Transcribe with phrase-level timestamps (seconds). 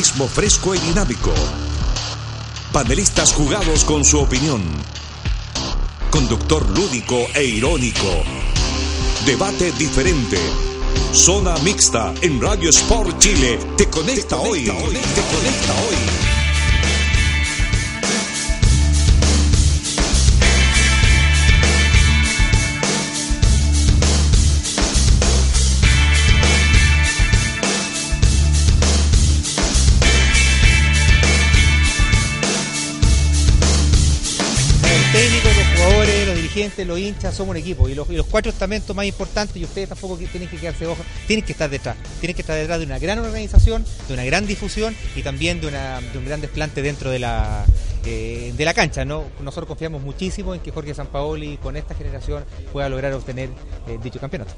[0.00, 1.30] Periodismo fresco y dinámico.
[2.72, 4.62] Panelistas jugados con su opinión.
[6.10, 8.08] Conductor lúdico e irónico.
[9.26, 10.38] Debate diferente.
[11.12, 13.58] Zona mixta en Radio Sport Chile.
[13.76, 14.64] Te conecta, hoy.
[14.64, 16.29] Te conecta hoy.
[36.84, 37.88] Los hinchas, somos un equipo.
[37.88, 41.52] Y los, cuatro estamentos más importantes, y ustedes tampoco tienen que quedarse ojo, tienen que
[41.52, 41.96] estar detrás.
[42.20, 45.68] Tienen que estar detrás de una gran organización, de una gran difusión y también de,
[45.68, 47.64] un gran desplante dentro de la,
[48.04, 49.04] eh, de la cancha.
[49.04, 49.24] ¿no?
[49.40, 53.48] Nosotros confiamos muchísimo en que Jorge Sampaoli con esta generación pueda lograr obtener
[53.86, 54.54] eh, dicho campeonato.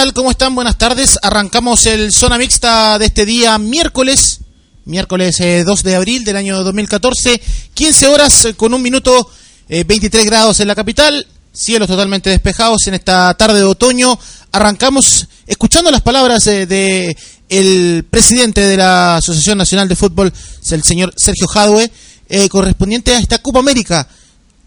[0.00, 0.14] Tal?
[0.14, 0.54] ¿Cómo están?
[0.54, 1.18] Buenas tardes.
[1.20, 4.40] Arrancamos el zona mixta de este día miércoles,
[4.86, 7.38] miércoles 2 eh, de abril del año 2014,
[7.74, 9.30] 15 horas eh, con un minuto,
[9.68, 14.18] 23 eh, grados en la capital, cielos totalmente despejados en esta tarde de otoño.
[14.52, 17.14] Arrancamos escuchando las palabras de
[17.50, 20.32] el presidente de la Asociación Nacional de Fútbol,
[20.70, 21.90] el señor Sergio Jadwe,
[22.48, 24.08] correspondiente a esta Copa América,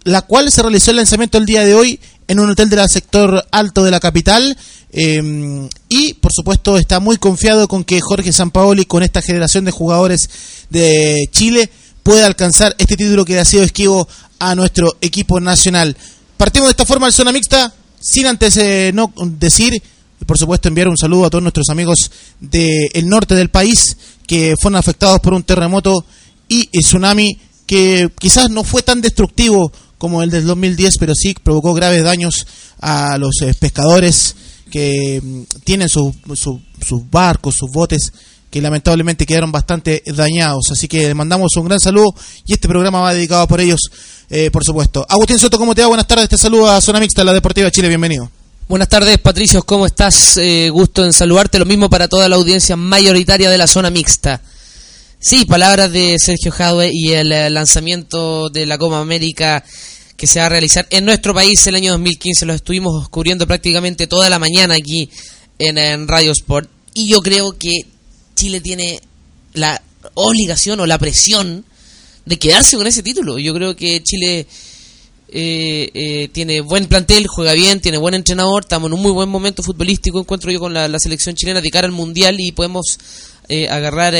[0.03, 3.45] la cual se realizó el lanzamiento el día de hoy en un hotel del sector
[3.51, 4.57] alto de la capital.
[4.95, 9.71] Em, y por supuesto está muy confiado con que Jorge Sampaoli con esta generación de
[9.71, 10.29] jugadores
[10.69, 11.71] de Chile
[12.03, 15.97] pueda alcanzar este título que ha sido esquivo a nuestro equipo nacional.
[16.37, 19.81] Partimos de esta forma al zona mixta, sin antes eh, no decir,
[20.27, 24.77] por supuesto enviar un saludo a todos nuestros amigos del norte del país que fueron
[24.77, 26.05] afectados por un terremoto
[26.47, 31.73] y tsunami que quizás no fue tan destructivo como el del 2010, pero sí provocó
[31.73, 32.45] graves daños
[32.79, 34.35] a los eh, pescadores
[34.73, 36.15] que mm, tienen sus
[37.11, 38.11] barcos, sus botes,
[38.49, 40.71] que lamentablemente quedaron bastante dañados.
[40.71, 42.15] Así que les mandamos un gran saludo
[42.47, 43.81] y este programa va dedicado por ellos,
[44.31, 45.05] eh, por supuesto.
[45.07, 45.89] Agustín Soto, ¿cómo te va?
[45.89, 48.31] Buenas tardes, te saludo a Zona Mixta, la Deportiva Chile, bienvenido.
[48.67, 50.37] Buenas tardes, Patricio, ¿cómo estás?
[50.37, 54.41] Eh, gusto en saludarte, lo mismo para toda la audiencia mayoritaria de la Zona Mixta.
[55.19, 59.63] Sí, palabras de Sergio Jadwe y el eh, lanzamiento de la Copa América
[60.23, 62.45] que se va a realizar en nuestro país el año 2015.
[62.45, 65.09] Lo estuvimos cubriendo prácticamente toda la mañana aquí
[65.59, 66.69] en, Radio Sport.
[66.93, 67.71] Y yo creo que
[68.33, 69.01] Chile tiene
[69.51, 69.81] la
[70.13, 71.65] obligación o la presión
[72.25, 73.37] de quedarse con ese título.
[73.37, 74.47] Yo creo que Chile
[75.27, 79.27] eh, eh, tiene buen plantel, juega bien, tiene buen entrenador, estamos en un muy buen
[79.27, 82.97] momento futbolístico, encuentro yo con la, selección chilena de cara al Mundial y podemos
[83.49, 84.15] eh, agarrar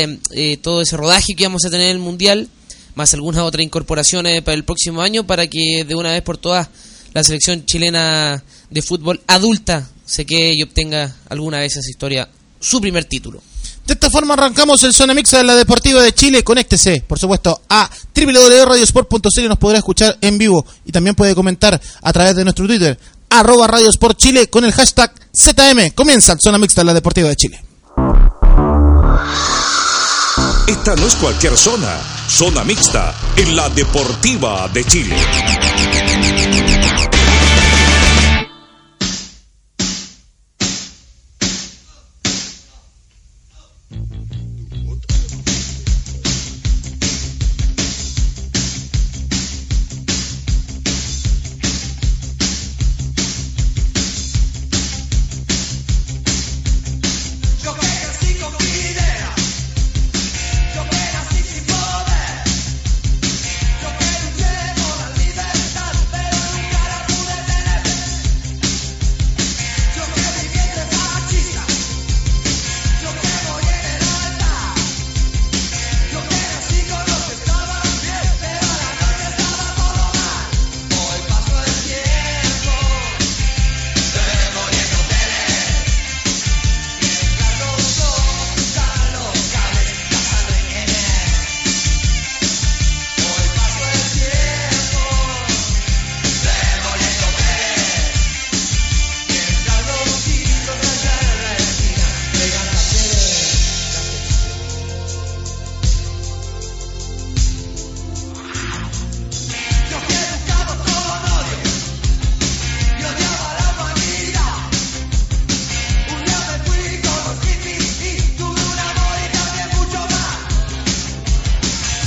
[0.62, 2.50] todo ese rodaje que vamos a tener en el Mundial
[2.96, 6.70] más algunas otras incorporaciones para el próximo año para que de una vez por todas
[7.14, 12.28] la selección chilena de fútbol adulta se quede y obtenga alguna vez esa historia
[12.60, 13.42] su primer título.
[13.86, 16.44] De esta forma arrancamos el Zona Mixa de la Deportiva de Chile.
[16.44, 22.14] Conéctese, por supuesto, a www.radiosport.cl nos podrá escuchar en vivo y también puede comentar a
[22.14, 22.98] través de nuestro Twitter,
[23.30, 25.92] arroba Radiosport Chile con el hashtag ZM.
[25.94, 27.62] Comienza el Zona Mixta de la Deportiva de Chile.
[30.68, 35.16] Esta no es cualquier zona, zona mixta en la Deportiva de Chile.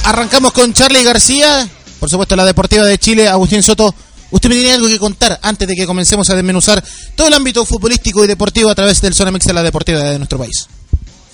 [0.06, 1.68] Arrancamos con Charlie García,
[1.98, 3.92] por supuesto la Deportiva de Chile, Agustín Soto.
[4.30, 6.82] Usted me tiene algo que contar antes de que comencemos a desmenuzar
[7.16, 10.18] todo el ámbito futbolístico y deportivo a través del Zona Mix de la Deportiva de
[10.18, 10.68] nuestro país.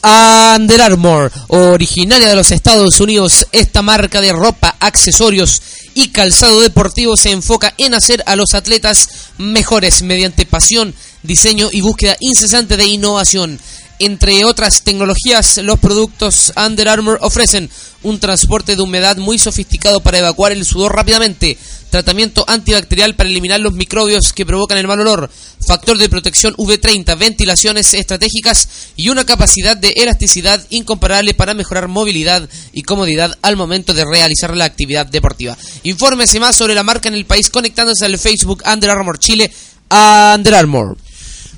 [0.03, 5.63] Under Armour, originaria de los Estados Unidos, esta marca de ropa, accesorios
[5.95, 11.83] y calzado deportivo se enfoca en hacer a los atletas mejores mediante pasión, diseño y
[11.83, 13.61] búsqueda incesante de innovación.
[13.99, 17.71] Entre otras tecnologías, los productos Under Armour ofrecen
[18.03, 21.57] un transporte de humedad muy sofisticado para evacuar el sudor rápidamente,
[21.91, 25.31] tratamiento antibacterial para eliminar los microbios que provocan el mal olor,
[25.65, 32.49] factor de protección V30, ventilaciones estratégicas y una capacidad de elasticidad incomparable para mejorar movilidad
[32.73, 35.57] y comodidad al momento de realizar la actividad deportiva.
[35.85, 39.53] Infórmese más sobre la marca en el país conectándose al Facebook Under Armour Chile,
[39.91, 40.97] Under Armour.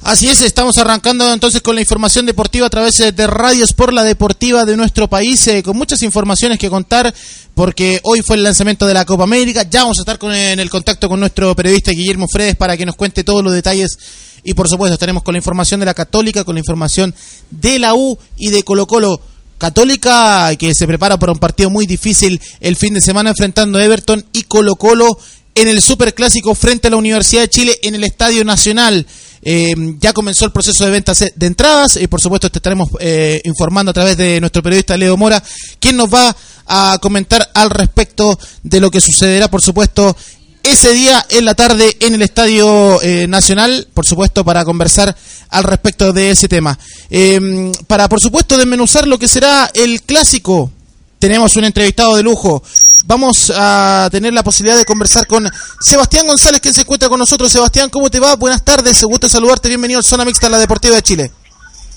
[0.04, 3.90] Así es, estamos arrancando entonces con la información deportiva a través eh, de Radios por
[3.90, 7.14] la Deportiva de nuestro país, eh, con muchas informaciones que contar,
[7.54, 9.62] porque hoy fue el lanzamiento de la Copa América.
[9.62, 12.84] Ya vamos a estar con, en el contacto con nuestro periodista Guillermo Fredes para que
[12.84, 13.96] nos cuente todos los detalles.
[14.42, 17.14] Y por supuesto, estaremos con la información de la Católica, con la información
[17.50, 19.18] de la U y de Colo Colo.
[19.56, 23.84] Católica que se prepara para un partido muy difícil el fin de semana enfrentando a
[23.84, 25.18] Everton y Colo Colo
[25.54, 29.06] en el Superclásico frente a la Universidad de Chile en el Estadio Nacional.
[29.44, 33.43] Eh, ya comenzó el proceso de ventas de entradas y por supuesto te estaremos eh,
[33.44, 35.43] informando a través de nuestro periodista Leo Mora,
[35.79, 36.35] quien nos va
[36.67, 40.17] a comentar al respecto de lo que sucederá, por supuesto,
[40.64, 45.14] ese día en la tarde en el Estadio eh, Nacional, por supuesto, para conversar
[45.50, 46.79] al respecto de ese tema.
[47.11, 50.73] Eh, para, por supuesto, desmenuzar lo que será el clásico,
[51.19, 52.62] tenemos un entrevistado de lujo.
[53.06, 55.46] Vamos a tener la posibilidad de conversar con
[55.78, 57.52] Sebastián González, quien se encuentra con nosotros.
[57.52, 58.34] Sebastián, ¿cómo te va?
[58.36, 59.68] Buenas tardes, gusto saludarte.
[59.68, 61.32] Bienvenido al Zona Mixta, la Deportiva de Chile.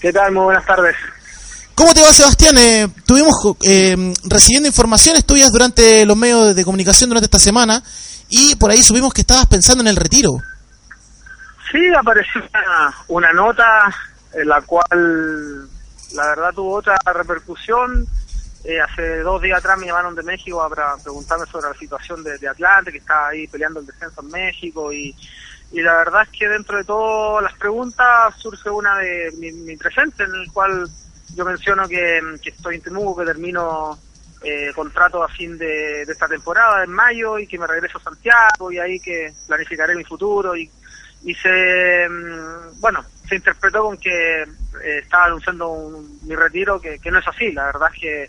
[0.01, 0.33] ¿Qué tal?
[0.33, 0.97] Muy buenas tardes.
[1.75, 2.57] ¿Cómo te va, Sebastián?
[2.57, 7.81] Eh, tuvimos eh, recibiendo informaciones tuyas durante los medios de comunicación durante esta semana
[8.27, 10.41] y por ahí supimos que estabas pensando en el retiro.
[11.71, 13.65] Sí, apareció una, una nota
[14.33, 15.69] en la cual
[16.13, 18.07] la verdad tuvo otra repercusión.
[18.67, 22.37] Eh, hace dos días atrás me llamaron de México para preguntarme sobre la situación de,
[22.37, 25.15] de Atlante, que está ahí peleando el descenso en México y,
[25.71, 29.77] y la verdad es que dentro de todas las preguntas surge una de mi, mi
[29.77, 30.85] presente en el cual
[31.33, 33.97] yo menciono que, estoy en Temuco, que termino
[34.43, 38.03] eh, contrato a fin de, de, esta temporada, en mayo, y que me regreso a
[38.03, 40.57] Santiago, y ahí que planificaré mi futuro.
[40.57, 40.69] Y,
[41.23, 46.99] y se, mm, bueno, se interpretó con que eh, estaba anunciando un, mi retiro, que,
[46.99, 47.51] que, no es así.
[47.51, 48.27] La verdad es que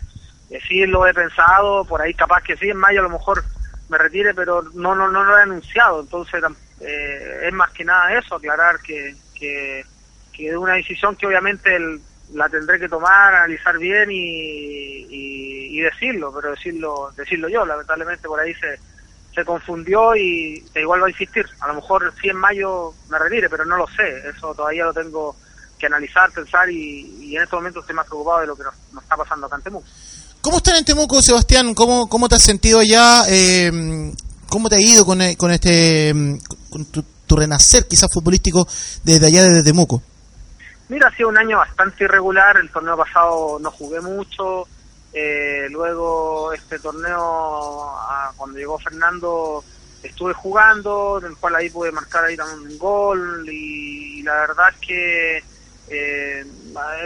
[0.49, 3.43] eh, lo he pensado, por ahí capaz que sí, en mayo a lo mejor
[3.89, 6.01] me retire, pero no no no lo he anunciado.
[6.01, 6.43] Entonces
[6.79, 9.83] eh, es más que nada eso, aclarar que, que,
[10.31, 12.01] que una decisión que obviamente el,
[12.33, 17.65] la tendré que tomar, analizar bien y, y, decirlo, pero decirlo decirlo yo.
[17.65, 18.77] Lamentablemente por ahí se,
[19.33, 21.45] se confundió y igual va a insistir.
[21.61, 24.27] A lo mejor sí en mayo me retire, pero no lo sé.
[24.27, 25.37] Eso todavía lo tengo
[25.79, 28.73] que analizar, pensar y, y en este momento estoy más preocupado de lo que nos,
[28.91, 29.87] nos está pasando acá en Temuco.
[30.41, 31.73] ¿Cómo están en Temuco, Sebastián?
[31.73, 33.23] ¿Cómo, cómo te has sentido allá?
[33.27, 34.13] Eh,
[34.47, 36.13] ¿Cómo te ha ido con, con este
[36.69, 38.65] con tu, tu renacer quizás futbolístico
[39.03, 40.01] desde allá, desde Temuco?
[40.87, 44.65] Mira, ha sido un año bastante irregular, el torneo pasado no jugué mucho,
[45.11, 47.93] eh, luego este torneo,
[48.37, 49.63] cuando llegó Fernando,
[50.01, 54.33] estuve jugando, en el cual ahí pude marcar ahí también un gol y, y la
[54.35, 55.43] verdad es que
[55.89, 56.45] eh,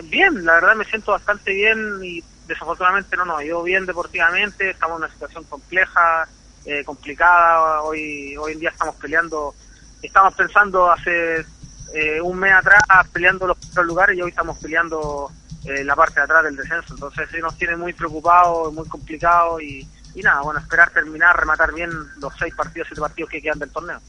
[0.03, 4.71] bien, la verdad me siento bastante bien y desafortunadamente no nos ha ido bien deportivamente,
[4.71, 6.27] estamos en una situación compleja,
[6.65, 9.53] eh, complicada, hoy, hoy en día estamos peleando,
[10.01, 11.45] estamos pensando hace
[11.93, 12.81] eh, un mes atrás
[13.11, 15.31] peleando los primeros lugares y hoy estamos peleando
[15.65, 16.93] eh, la parte de atrás del descenso.
[16.93, 21.73] Entonces sí nos tiene muy preocupados, muy complicado y, y nada, bueno, esperar terminar, rematar
[21.73, 23.99] bien los seis partidos, siete partidos que quedan del torneo.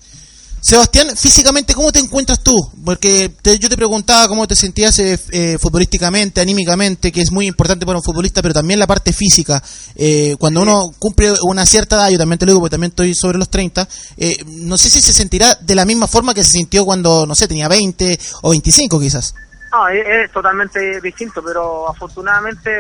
[0.64, 2.56] Sebastián, físicamente, ¿cómo te encuentras tú?
[2.86, 7.46] Porque te, yo te preguntaba cómo te sentías eh, eh, futbolísticamente, anímicamente, que es muy
[7.46, 9.62] importante para un futbolista, pero también la parte física.
[9.94, 13.14] Eh, cuando uno cumple una cierta edad, yo también te lo digo porque también estoy
[13.14, 16.52] sobre los 30, eh, no sé si se sentirá de la misma forma que se
[16.52, 19.34] sintió cuando, no sé, tenía 20 o 25 quizás.
[19.70, 22.70] No, es, es totalmente distinto, pero afortunadamente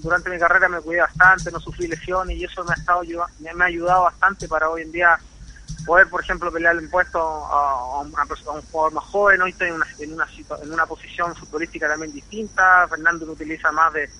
[0.00, 3.02] durante mi carrera me cuidé bastante, no sufrí lesiones y eso me ha, estado,
[3.38, 5.18] me ha ayudado bastante para hoy en día
[5.88, 9.40] poder, por ejemplo, pelear el impuesto a, una, un jugador más joven.
[9.40, 10.26] Hoy estoy en una, en una,
[10.62, 12.86] en una posición futbolística también distinta.
[12.88, 14.10] Fernando lo utiliza más de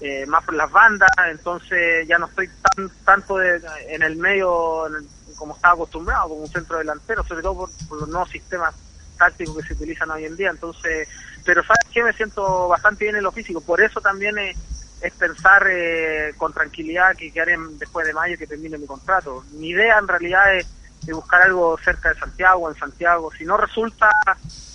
[0.00, 4.86] eh, más por las bandas, entonces ya no estoy tan tanto de, en el medio
[4.86, 5.06] en
[5.36, 8.74] como estaba acostumbrado, como un centro delantero, sobre todo por, los nuevos sistemas
[9.18, 10.50] tácticos que se utilizan hoy en día.
[10.50, 11.08] Entonces,
[11.44, 15.66] pero sabes que me siento bastante bien en lo físico, por eso también es pensar
[15.68, 19.44] eh, con tranquilidad que, que haré después de mayo que termine mi contrato.
[19.52, 20.66] Mi idea en realidad es,
[21.04, 23.30] de buscar algo cerca de Santiago, en Santiago.
[23.36, 24.10] Si no resulta,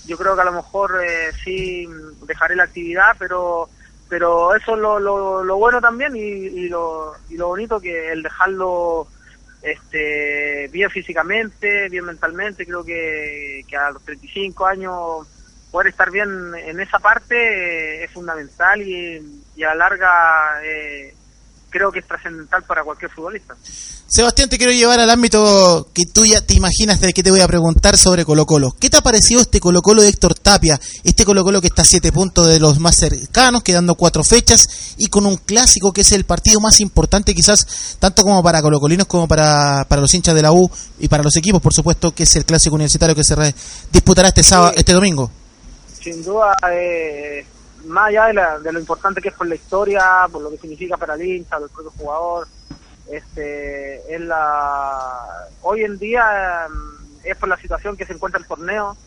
[0.06, 1.88] yo creo que a lo mejor eh, sí
[2.25, 3.70] dejaré la actividad, pero
[4.10, 8.12] pero eso es lo, lo, lo bueno también y, y, lo, y lo bonito que
[8.12, 9.08] el dejarlo
[9.63, 15.27] este bien físicamente, bien mentalmente, creo que, que a los 35 años
[15.72, 21.15] poder estar bien en esa parte eh, es fundamental y, y a la larga eh,
[21.74, 23.56] creo que es trascendental para cualquier futbolista.
[24.08, 27.39] Sebastián, te quiero llevar al ámbito que tú ya te imaginas de que te voy
[27.39, 28.75] a preguntar sobre Colo Colo.
[28.80, 30.80] ¿Qué te ha parecido este Colo Colo de Héctor Tapia?
[31.03, 34.94] Este Colo Colo que está a siete puntos de los más cercanos, quedando cuatro fechas
[34.98, 39.08] y con un clásico que es el partido más importante quizás tanto como para colocolinos
[39.08, 42.24] como para, para los hinchas de la U y para los equipos, por supuesto, que
[42.24, 43.36] es el clásico universitario que se
[43.92, 45.32] disputará este sábado, este domingo.
[46.03, 47.44] Sin duda, eh,
[47.93, 50.57] más allá de, la, de, lo importante que es por la historia, por lo que
[50.57, 52.47] significa para el hincha, el propio jugador,
[53.09, 58.47] este, es la, hoy en día mm, es por la situación que se encuentra el
[58.47, 58.97] torneo,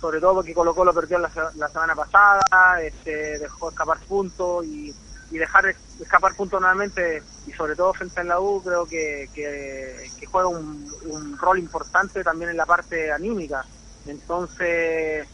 [0.00, 2.42] sobre todo porque Colo Colo perdió la, la semana pasada,
[2.82, 4.94] este, dejó escapar puntos y,
[5.30, 10.10] y, dejar escapar puntos nuevamente y sobre todo frente a la U creo que, que,
[10.20, 13.64] que juega un, un, rol importante también en la parte anímica.
[14.06, 15.26] Entonces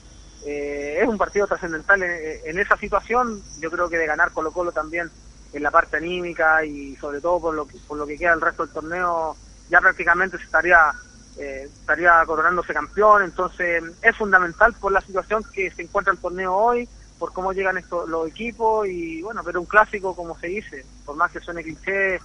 [0.44, 4.72] eh, es un partido trascendental en, esa situación, yo creo que de ganar Colo Colo
[4.72, 5.10] también
[5.52, 8.40] en la parte anímica y sobre todo por lo que, por lo que queda el
[8.40, 9.36] resto del torneo,
[9.68, 10.92] ya prácticamente se estaría
[11.38, 16.54] eh, estaría coronándose campeón, entonces es fundamental por la situación que se encuentra el torneo
[16.54, 20.84] hoy, por cómo llegan estos los equipos y bueno, pero un clásico como se dice,
[21.06, 22.18] por más que suene cliché,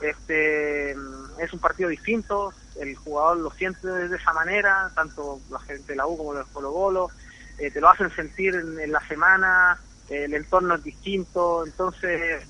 [0.00, 5.92] este es un partido distinto, el jugador lo siente de esa manera, tanto la gente
[5.92, 7.10] de la U como los Colo Colo,
[7.58, 12.42] eh, te lo hacen sentir en, en la semana, eh, el entorno es distinto, entonces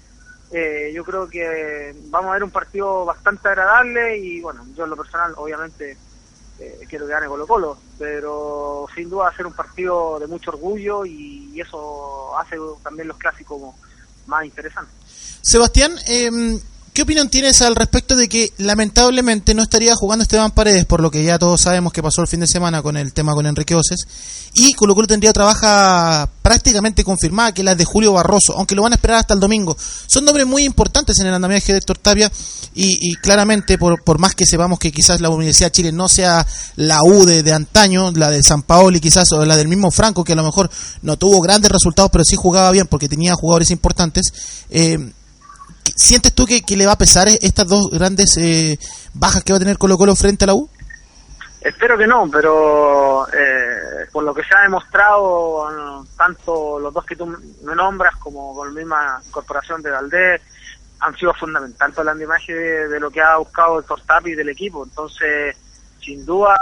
[0.50, 4.90] eh, yo creo que vamos a ver un partido bastante agradable y bueno, yo en
[4.90, 5.96] lo personal obviamente
[6.58, 10.26] eh, quiero que gane Colo Colo, pero sin duda va a ser un partido de
[10.26, 13.74] mucho orgullo y, y eso hace también los clásicos
[14.26, 14.94] más interesantes.
[15.40, 16.30] Sebastián, eh,
[16.98, 21.12] ¿Qué opinión tienes al respecto de que lamentablemente no estaría jugando Esteban Paredes, por lo
[21.12, 23.76] que ya todos sabemos que pasó el fin de semana con el tema con Enrique
[23.76, 24.04] Oces,
[24.54, 28.82] y Colo Colo tendría otra prácticamente confirmada, que es la de Julio Barroso, aunque lo
[28.82, 29.76] van a esperar hasta el domingo?
[30.08, 32.32] Son nombres muy importantes en el andamiaje de Héctor Tapia,
[32.74, 36.08] y, y claramente, por, por, más que sepamos que quizás la Universidad de Chile no
[36.08, 39.92] sea la U de, de antaño, la de San Paoli quizás, o la del mismo
[39.92, 40.68] Franco, que a lo mejor
[41.02, 44.32] no tuvo grandes resultados, pero sí jugaba bien porque tenía jugadores importantes,
[44.70, 45.12] eh,
[45.96, 48.78] ¿Sientes tú que, que, le va a pesar estas dos grandes eh,
[49.14, 50.68] bajas que va a tener Colo Colo frente a la U?
[51.60, 57.16] Espero que no, pero eh, por lo que se ha demostrado, tanto los dos que
[57.16, 60.40] tú me nombras como con la misma incorporación de Valdés,
[61.00, 64.84] han sido fundamental para la imagen de, lo que ha buscado el Tortapi del equipo.
[64.84, 65.56] Entonces,
[66.00, 66.54] sin duda,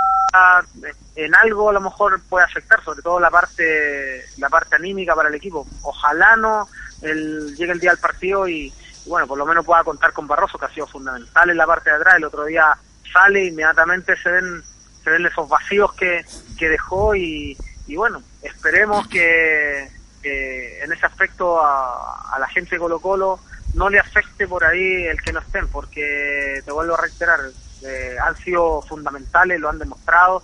[1.14, 5.28] en algo a lo mejor puede afectar, sobre todo la parte la parte anímica para
[5.28, 5.66] el equipo.
[5.83, 6.68] Ojalá no
[7.02, 8.73] el, llegue el día del partido y,
[9.06, 11.90] bueno, por lo menos pueda contar con Barroso, que ha sido fundamental en la parte
[11.90, 12.14] de atrás.
[12.16, 12.76] El otro día
[13.12, 14.62] sale, inmediatamente se ven,
[15.02, 16.25] se ven esos vacíos que,
[16.58, 19.88] que dejó y, y bueno, esperemos que,
[20.22, 23.40] que en ese aspecto a, a, la gente de Colo Colo
[23.75, 27.40] no le afecte por ahí el que no estén, porque te vuelvo a reiterar,
[27.82, 30.42] eh, han sido fundamentales, lo han demostrado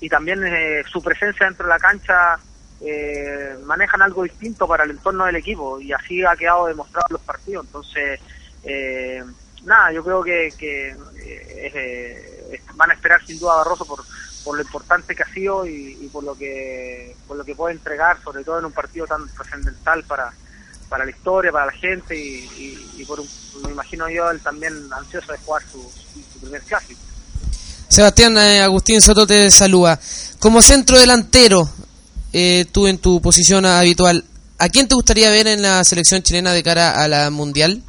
[0.00, 2.38] y también eh, su presencia dentro de la cancha
[2.84, 7.20] eh, manejan algo distinto para el entorno del equipo y así ha quedado demostrado los
[7.20, 7.66] partidos.
[7.66, 8.20] Entonces,
[8.64, 9.22] eh,
[9.64, 14.04] nada, yo creo que, que eh, van a esperar sin duda a Barroso por,
[14.44, 18.20] por lo importante que ha sido y, por lo que por lo que puede entregar,
[18.22, 20.32] sobre todo en un partido tan trascendental para,
[20.88, 23.28] para la historia, para la gente y, por un,
[23.64, 25.90] me imagino yo él también ansioso de jugar su,
[26.40, 27.00] primer clásico.
[27.88, 30.00] Sebastián eh, Agustín Soto te saluda.
[30.38, 31.68] Como centro delantero,
[32.32, 34.24] eh, tú en tu posición habitual,
[34.58, 37.82] ¿a quién te gustaría ver en la selección chilena de cara a la mundial?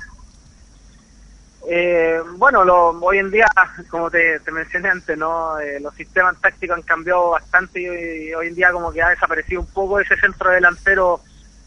[1.69, 3.47] Eh, bueno, lo, hoy en día,
[3.89, 8.47] como te, mencioné antes, no, eh, los sistemas tácticos han cambiado bastante y, y, hoy
[8.47, 11.21] en día como que ha desaparecido un poco ese centro delantero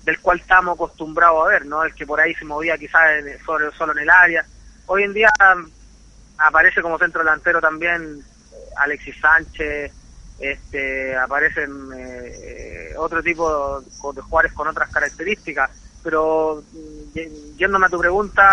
[0.06, 3.44] del cual estamos acostumbrados a ver, no, el que por ahí se movía quizás en,
[3.44, 4.46] solo, solo en el área.
[4.86, 5.28] Hoy en día
[6.38, 8.20] aparece como centro delantero también
[8.52, 9.92] eh, Alexis Sánchez,
[10.38, 15.70] este, aparecen eh, otro tipo de jugadores con otras características,
[16.02, 18.50] pero mm, yéndome a tu pregunta,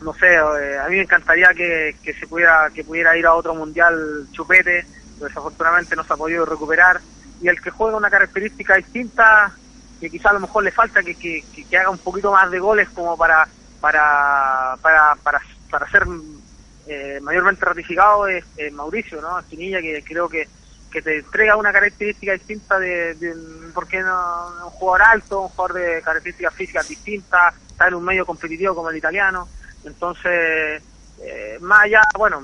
[0.00, 3.34] no sé, eh, a mí me encantaría que, que, se pudiera que pudiera ir a
[3.34, 7.00] otro mundial chupete, pero desafortunadamente no se ha podido recuperar.
[7.42, 9.52] Y el que juega una característica distinta
[10.00, 12.58] que quizá a lo mejor le falta que, que, que haga un poquito más de
[12.58, 13.46] goles como para
[13.80, 16.06] para para para, para ser
[16.92, 19.38] eh, mayormente ratificado es Mauricio, ¿no?
[19.38, 20.48] Espinilla, que creo que,
[20.90, 23.32] que te entrega una característica distinta de, de
[23.72, 28.26] porque no, un jugador alto, un jugador de características físicas distintas, está en un medio
[28.26, 29.48] competitivo como el italiano,
[29.84, 30.82] entonces,
[31.22, 32.42] eh, más allá, bueno,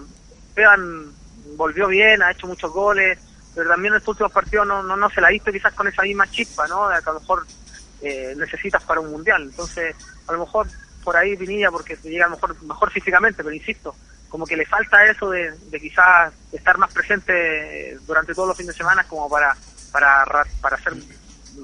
[0.54, 1.10] Pegan
[1.56, 3.18] volvió bien, ha hecho muchos goles,
[3.54, 6.02] pero también en estos últimos partidos no, no, no se la ha quizás con esa
[6.02, 6.88] misma chispa, ¿no?
[6.88, 7.46] Que a lo mejor
[8.00, 9.96] eh, necesitas para un mundial, entonces,
[10.28, 10.68] a lo mejor
[11.02, 13.94] por ahí Pinilla porque llega mejor mejor físicamente, pero insisto,
[14.28, 18.74] como que le falta eso de, de quizás estar más presente durante todos los fines
[18.74, 19.56] de semana como para
[19.92, 20.24] para
[20.60, 20.94] para ser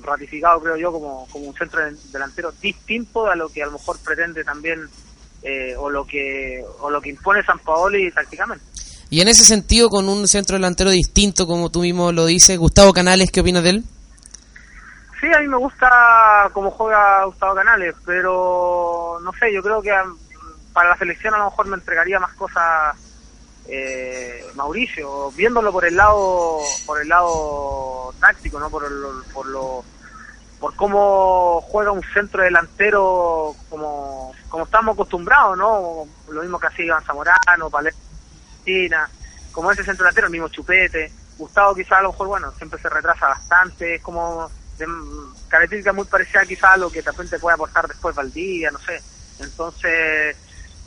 [0.02, 1.80] ratificado creo yo como, como un centro
[2.12, 4.88] delantero distinto a lo que a lo mejor pretende también
[5.42, 8.64] eh, o lo que o lo que impone San Paoli tácticamente.
[9.10, 12.94] Y en ese sentido, con un centro delantero distinto, como tú mismo lo dices, Gustavo
[12.94, 13.84] Canales, ¿qué opinas de él?
[15.20, 19.90] Sí, a mí me gusta cómo juega Gustavo Canales, pero no sé, yo creo que
[20.72, 22.96] para la selección a lo mejor me entregaría más cosas
[23.68, 28.84] eh, Mauricio, viéndolo por el lado por el lado táctico, no por
[29.32, 29.84] por lo
[30.62, 36.04] por cómo juega un centro delantero como, como estamos acostumbrados, ¿no?
[36.30, 39.10] Lo mismo que hacía Iván Zamorano, Palestina,
[39.50, 41.12] como ese centro delantero, el mismo Chupete.
[41.36, 44.48] Gustavo quizás a lo mejor, bueno, siempre se retrasa bastante, es como
[44.78, 44.86] de
[45.48, 49.02] característica muy parecida quizás a lo que de repente puede aportar después Valdía, no sé.
[49.40, 50.36] Entonces,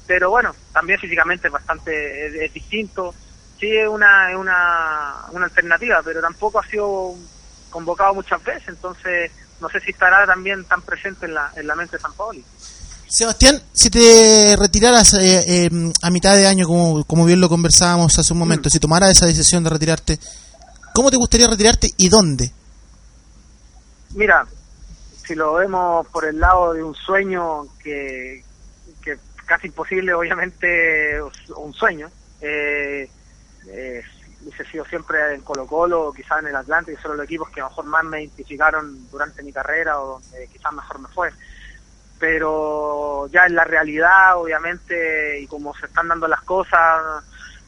[0.07, 3.13] pero bueno, también físicamente es bastante es, distinto.
[3.59, 7.15] Sí es una, una, una alternativa, pero tampoco ha sido
[7.69, 11.75] convocado muchas veces, entonces no sé si estará también tan presente en la, en la
[11.75, 12.43] mente de San Paoli.
[13.07, 15.69] Sebastián, si te retiraras eh, eh,
[16.01, 18.71] a mitad de año, como, como bien lo conversábamos hace un momento, mm.
[18.71, 20.19] si tomaras esa decisión de retirarte,
[20.93, 22.51] ¿cómo te gustaría retirarte y dónde?
[24.15, 24.45] Mira,
[25.25, 28.43] si lo vemos por el lado de un sueño que
[29.45, 31.19] casi imposible, obviamente,
[31.55, 32.09] un sueño,
[32.41, 33.09] eh,
[33.67, 34.03] eh
[34.71, 37.85] sido siempre en Colo Colo, quizás en el Atlante, y son los equipos que mejor
[37.85, 41.31] más me identificaron durante mi carrera o donde quizás mejor me fue.
[42.19, 47.23] Pero ya en la realidad, obviamente, y como se están dando las cosas,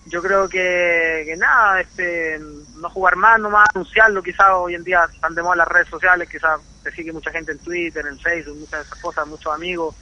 [0.05, 2.39] yo creo que, nada, este,
[2.77, 5.89] no jugar más, no más anunciarlo, quizás hoy en día están de moda las redes
[5.89, 9.53] sociales, quizás te sigue mucha gente en Twitter, en Facebook, muchas de esas cosas, muchos
[9.53, 9.95] amigos,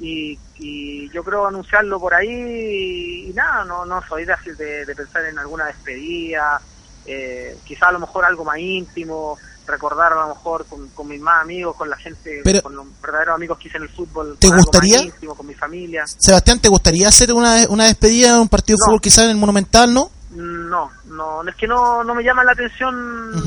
[0.00, 4.94] y, y yo creo anunciarlo por ahí y, nada, no, no soy de, de, de
[4.94, 6.60] pensar en alguna despedida,
[7.06, 11.20] eh, quizá a lo mejor algo más íntimo, recordar a lo mejor con, con mis
[11.20, 14.48] más amigos, con la gente, con los verdaderos amigos que hice en el fútbol, ¿te
[14.48, 15.02] gustaría?
[15.02, 16.04] íntimo, con mi familia.
[16.06, 19.36] Sebastián, ¿te gustaría hacer una, una despedida de un partido de fútbol quizás en el
[19.36, 20.10] Monumental, no?
[20.30, 23.44] No, no, es que no, no me llama la atención,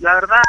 [0.00, 0.42] la verdad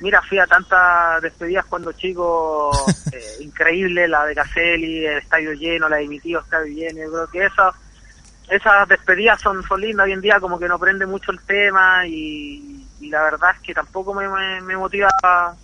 [0.00, 2.70] Mira, fui a tantas despedidas cuando chico,
[3.12, 7.12] eh, increíble, la de Caselli, el estadio lleno, la de mi tío, estadio lleno, yo
[7.12, 7.74] creo que esas,
[8.48, 12.06] esas despedidas son, son lindas hoy en día, como que no prende mucho el tema
[12.06, 14.28] y, la verdad es que tampoco me,
[14.60, 15.08] me, motiva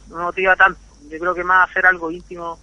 [0.09, 0.81] me motiva tanto.
[1.11, 2.59] Yo creo que más hacer algo íntimo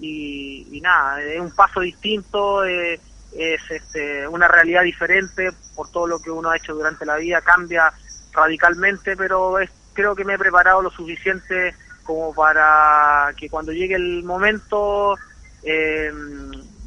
[0.00, 2.98] y, y nada, es un paso distinto, eh,
[3.36, 7.40] es este, una realidad diferente por todo lo que uno ha hecho durante la vida,
[7.40, 7.92] cambia
[8.32, 13.94] radicalmente, pero es creo que me he preparado lo suficiente como para que cuando llegue
[13.94, 15.16] el momento,
[15.62, 16.12] eh,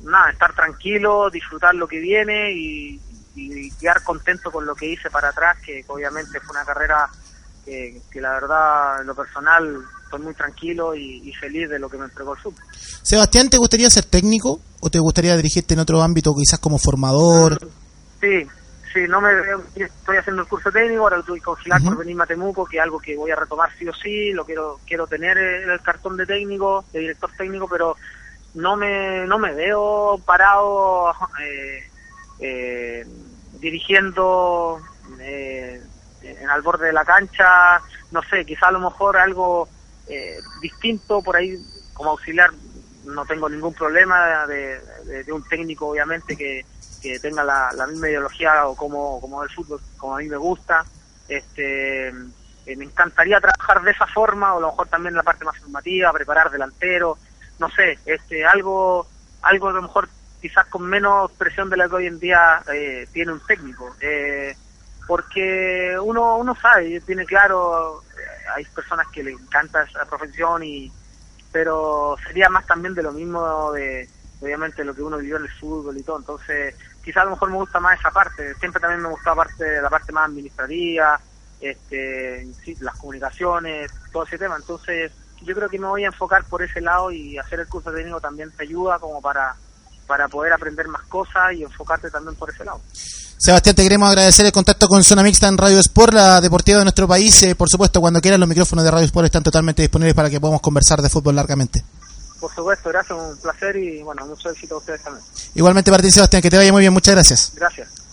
[0.04, 3.02] nada, estar tranquilo, disfrutar lo que viene y,
[3.80, 7.08] quedar contento con lo que hice para atrás, que obviamente fue una carrera
[7.63, 12.06] que, la verdad, en lo personal, estoy muy tranquilo y, feliz de lo que me
[12.06, 12.63] entregó el fútbol.
[12.74, 17.60] Sebastián, ¿te gustaría ser técnico o te gustaría dirigirte en otro ámbito, quizás como formador?
[18.22, 18.48] Sí,
[18.97, 19.31] sí, no me
[19.75, 22.77] estoy haciendo el curso técnico, ahora lo tuve que congelar por venir a Temuco, que
[22.77, 25.81] es algo que voy a retomar sí o sí, lo quiero quiero tener en el
[25.81, 27.95] cartón de técnico, de director técnico, pero
[28.55, 31.83] no me no me veo parado eh,
[32.39, 33.05] eh,
[33.60, 34.79] dirigiendo
[35.19, 35.81] eh,
[36.21, 37.81] en al borde de la cancha,
[38.12, 39.69] no sé, quizá a lo mejor algo
[40.62, 41.57] distinto por ahí
[41.93, 42.51] como auxiliar
[43.08, 46.65] no tengo ningún problema de un técnico obviamente que
[47.22, 50.86] tenga la, misma ideología o como, el fútbol, como a mí me gusta.
[51.28, 55.46] Este, eh, me encantaría trabajar de esa forma, o a lo mejor también la parte
[55.46, 57.17] más formativa, preparar delantero,
[57.60, 59.08] no sé, este, algo,
[59.41, 60.08] algo a lo mejor
[60.41, 63.96] quizás con menos presión de la que hoy en día eh, tiene un técnico.
[64.00, 64.56] Eh,
[65.08, 68.04] porque uno, uno sabe, tiene claro,
[68.54, 70.91] hay personas que le encanta esa profesión y
[71.51, 75.49] pero sería más también de lo mismo de obviamente lo que uno vivió en el
[75.49, 76.75] fútbol y todo entonces
[77.07, 78.53] quizás a lo mejor me gusta más esa parte.
[78.55, 81.17] Siempre también me gustaba parte, la parte más administrativa,
[81.57, 82.45] este,
[82.81, 84.57] las comunicaciones, todo ese tema.
[84.57, 87.93] Entonces, yo creo que me voy a enfocar por ese lado y hacer el curso
[87.93, 89.55] técnico también te ayuda como para,
[90.08, 92.82] para poder aprender más cosas y enfocarte también por ese lado.
[93.38, 96.86] Sebastián, te queremos agradecer el contacto con Zona Mixta en Radio Sport, la deportiva de
[96.86, 97.43] nuestro país.
[97.43, 100.39] Eh, por supuesto, cuando quieras, los micrófonos de Radio Sport están totalmente disponibles para que
[100.39, 101.84] podamos conversar de fútbol largamente.
[102.39, 105.24] Por supuesto, gracias, un placer y bueno, mucho éxito a ustedes también.
[105.54, 107.52] Igualmente, Martín Sebastián, que te vaya muy bien, muchas gracias.
[107.56, 108.07] Gracias.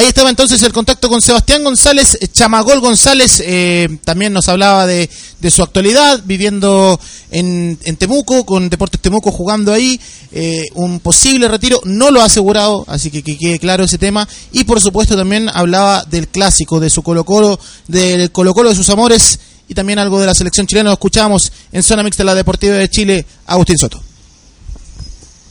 [0.00, 4.86] Ahí estaba entonces el contacto con Sebastián González, eh, Chamagol González, eh, también nos hablaba
[4.86, 5.10] de,
[5.40, 6.98] de, su actualidad, viviendo
[7.30, 10.00] en, Temuco, con Deportes Temuco jugando ahí,
[10.32, 14.26] eh, un posible retiro, no lo ha asegurado, así que que quede claro ese tema,
[14.52, 18.76] y por supuesto también hablaba del clásico, de su Colo Colo, del Colo Colo de
[18.76, 22.34] sus amores, y también algo de la selección chilena, lo escuchamos en Zona Mixta, la
[22.34, 24.09] Deportiva de Chile, Agustín Soto.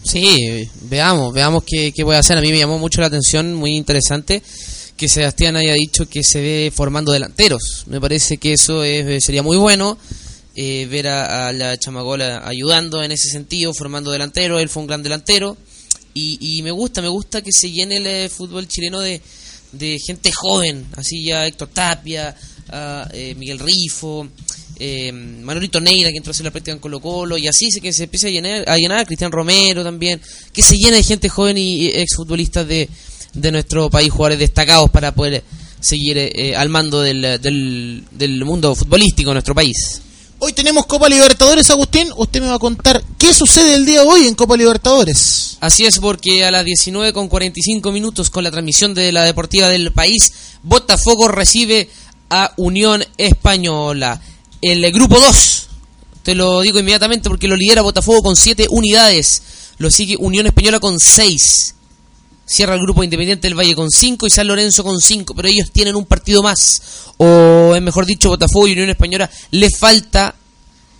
[0.09, 2.35] Sí, veamos, veamos qué, qué, puede hacer.
[2.35, 4.41] A mí me llamó mucho la atención, muy interesante,
[4.97, 7.83] que Sebastián haya dicho que se ve formando delanteros.
[7.85, 9.99] Me parece que eso es, sería muy bueno,
[10.55, 14.59] eh, ver a, la Chamagola ayudando en ese sentido, formando delanteros.
[14.59, 15.55] Él fue un gran delantero.
[16.15, 19.21] Y, y me gusta, me gusta que se llene el eh, fútbol chileno de,
[19.73, 22.35] de gente joven, así ya Héctor Tapia,
[23.13, 24.27] eh, Miguel Rifo,
[24.79, 27.81] eh, Manolito Neira que entró a hacer la práctica en Colo Colo y así se
[27.81, 30.21] que se empieza a llenar, a llenar Cristian Romero también,
[30.53, 32.89] que se llene de gente joven y, y exfutbolistas de,
[33.33, 35.43] de nuestro país, jugadores destacados para poder
[35.79, 40.01] seguir eh, al mando del, del, del mundo futbolístico en nuestro país.
[40.41, 42.07] Hoy tenemos Copa Libertadores, Agustín.
[42.15, 45.57] Usted me va a contar qué sucede el día de hoy en Copa Libertadores.
[45.59, 49.67] Así es, porque a las 19 con 45 minutos con la transmisión de la Deportiva
[49.67, 50.31] del país,
[50.63, 51.89] Botafogo recibe
[52.29, 54.21] a Unión Española.
[54.61, 55.67] El grupo 2,
[56.23, 59.41] te lo digo inmediatamente porque lo lidera Botafogo con 7 unidades.
[59.77, 61.75] Lo sigue Unión Española con 6.
[62.45, 65.71] Cierra el grupo Independiente del Valle con 5 y San Lorenzo con 5, pero ellos
[65.71, 67.13] tienen un partido más.
[67.17, 70.35] O es mejor dicho, Botafogo y Unión Española le falta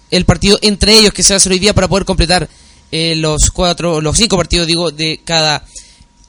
[0.10, 2.50] el partido entre ellos que se va a hacer hoy día para poder completar
[2.91, 5.65] eh, los cuatro, los cinco partidos digo de cada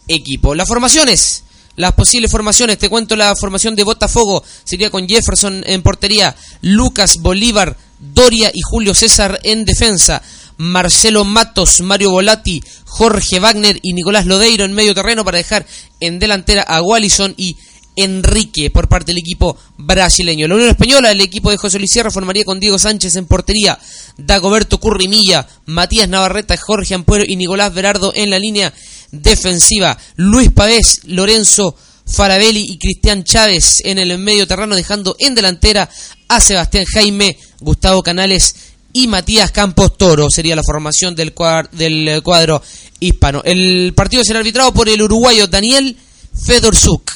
[0.09, 0.55] equipo.
[0.55, 1.45] Las formaciones,
[1.81, 7.16] las posibles formaciones, te cuento la formación de Botafogo, sería con Jefferson en portería, Lucas
[7.21, 10.23] Bolívar, Doria y Julio César en defensa.
[10.59, 15.64] Marcelo Matos, Mario Volati, Jorge Wagner y Nicolás Lodeiro en medio terreno para dejar
[16.01, 17.57] en delantera a Wallison y
[17.97, 20.47] Enrique por parte del equipo brasileño.
[20.47, 23.79] La Unión Española, el equipo de José Luis Sierra formaría con Diego Sánchez en portería,
[24.19, 28.73] Dagoberto Currimilla, Matías Navarrete, Jorge Ampuero y Nicolás Berardo en la línea
[29.12, 29.96] defensiva.
[30.16, 35.88] Luis Pavés, Lorenzo Farabelli y Cristian Chávez en el medio terreno, dejando en delantera
[36.29, 38.55] a Sebastián Jaime, Gustavo Canales
[38.92, 40.31] y Matías Campos Toro.
[40.31, 42.62] Sería la formación del, cuadro, del cuadro
[42.99, 43.42] hispano.
[43.44, 45.96] El partido será arbitrado por el uruguayo Daniel
[46.35, 47.12] Fedorzuk.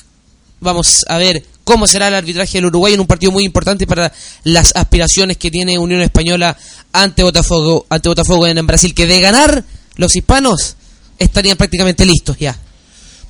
[0.61, 4.13] Vamos a ver cómo será el arbitraje del Uruguay en un partido muy importante para
[4.45, 6.57] las aspiraciones que tiene Unión Española
[6.93, 9.65] ante Botafogo, ante Botafogo en Brasil, que de ganar
[9.97, 10.77] los hispanos
[11.19, 12.59] estarían prácticamente listos ya.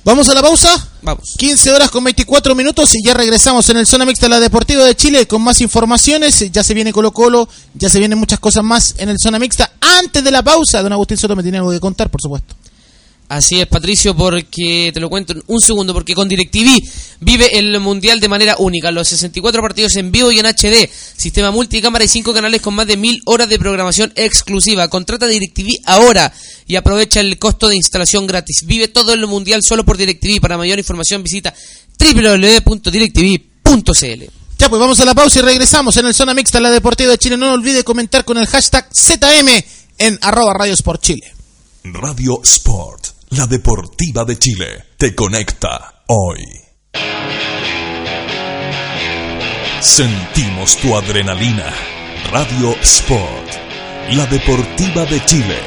[0.05, 0.87] Vamos a la pausa.
[1.01, 1.33] Vamos.
[1.37, 4.83] 15 horas con 24 minutos y ya regresamos en el Zona Mixta de la Deportiva
[4.83, 6.51] de Chile con más informaciones.
[6.51, 9.71] Ya se viene Colo Colo, ya se vienen muchas cosas más en el Zona Mixta.
[9.81, 12.55] Antes de la pausa, don Agustín Soto me tiene algo que contar, por supuesto.
[13.27, 16.79] Así es, Patricio, porque te lo cuento en un segundo, porque con DirecTV
[17.21, 18.91] vive el Mundial de manera única.
[18.91, 22.85] Los 64 partidos en vivo y en HD, sistema multicámara y 5 canales con más
[22.85, 24.87] de 1000 horas de programación exclusiva.
[24.89, 26.31] Contrata DirecTV ahora
[26.67, 28.63] y aprovecha el costo de instalación gratis.
[28.65, 30.39] Vive todo el Mundial solo por DirecTV.
[30.39, 31.53] Para mayor información visita
[31.99, 34.23] www.directv.cl.
[34.57, 37.17] Ya, pues vamos a la pausa y regresamos en el Zona Mixta, la Deportiva de
[37.17, 37.37] Chile.
[37.37, 39.49] No olvide comentar con el hashtag ZM
[39.97, 41.33] en arroba Radio Sport Chile.
[41.83, 46.39] Radio Sport, la Deportiva de Chile, te conecta hoy.
[49.81, 51.73] Sentimos tu adrenalina.
[52.31, 53.49] Radio Sport,
[54.11, 55.59] la Deportiva de Chile,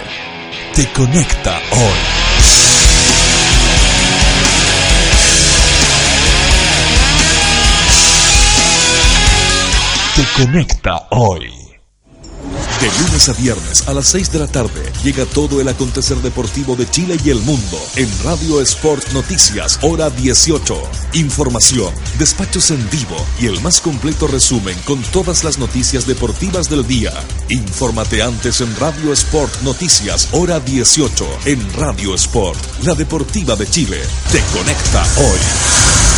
[0.75, 1.99] te conecta hoy.
[10.17, 11.78] Te conecta hoy.
[12.81, 16.77] De lunes a viernes a las 6 de la tarde llega todo el acontecer deportivo
[16.77, 20.81] de Chile y el mundo en Radio Sport Noticias, hora 18.
[21.15, 26.87] Información, despachos en vivo y el más completo resumen con todas las noticias deportivas del
[26.87, 27.13] día.
[27.49, 31.27] Infórmate antes en Radio Sport Noticias, hora 18.
[31.47, 34.01] En Radio Sport, la deportiva de Chile.
[34.31, 36.18] Te conecta hoy.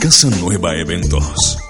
[0.00, 1.69] Casa Nueva Eventos.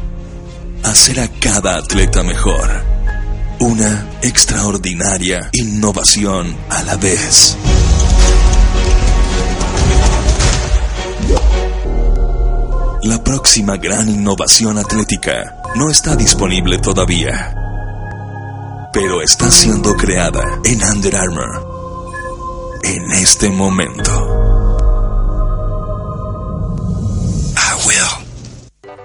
[0.83, 2.94] Hacer a cada atleta mejor.
[3.59, 7.57] Una extraordinaria innovación a la vez.
[13.03, 17.55] La próxima gran innovación atlética no está disponible todavía
[18.95, 24.44] pero está siendo creada en Under Armour en este momento.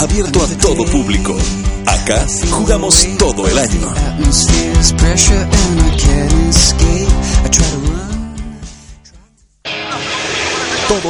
[0.00, 1.36] abierto a todo público.
[1.86, 3.92] Acá jugamos todo el año.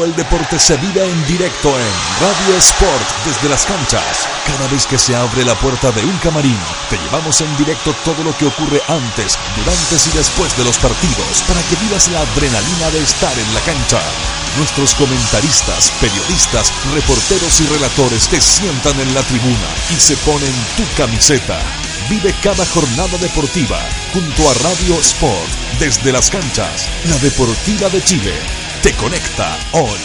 [0.05, 4.27] El deporte se vive en directo en Radio Sport desde las canchas.
[4.47, 6.57] Cada vez que se abre la puerta de un camarín,
[6.89, 11.43] te llevamos en directo todo lo que ocurre antes, durante y después de los partidos
[11.47, 14.01] para que vivas la adrenalina de estar en la cancha.
[14.57, 20.85] Nuestros comentaristas, periodistas, reporteros y relatores te sientan en la tribuna y se ponen tu
[20.97, 21.61] camiseta.
[22.09, 23.79] Vive cada jornada deportiva
[24.15, 26.89] junto a Radio Sport desde las canchas.
[27.05, 29.99] La Deportiva de Chile te conecta hoy.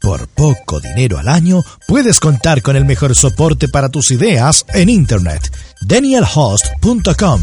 [0.00, 4.88] Por poco dinero al año, puedes contar con el mejor soporte para tus ideas en
[4.88, 5.52] Internet.
[5.82, 7.42] DanielHost.com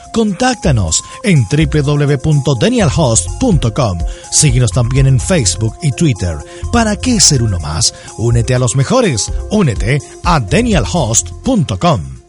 [0.11, 3.99] Contáctanos en www.danielhost.com.
[4.31, 6.37] Síguenos también en Facebook y Twitter.
[6.71, 7.93] ¿Para qué ser uno más?
[8.17, 9.31] Únete a los mejores.
[9.49, 12.21] Únete a danielhost.com.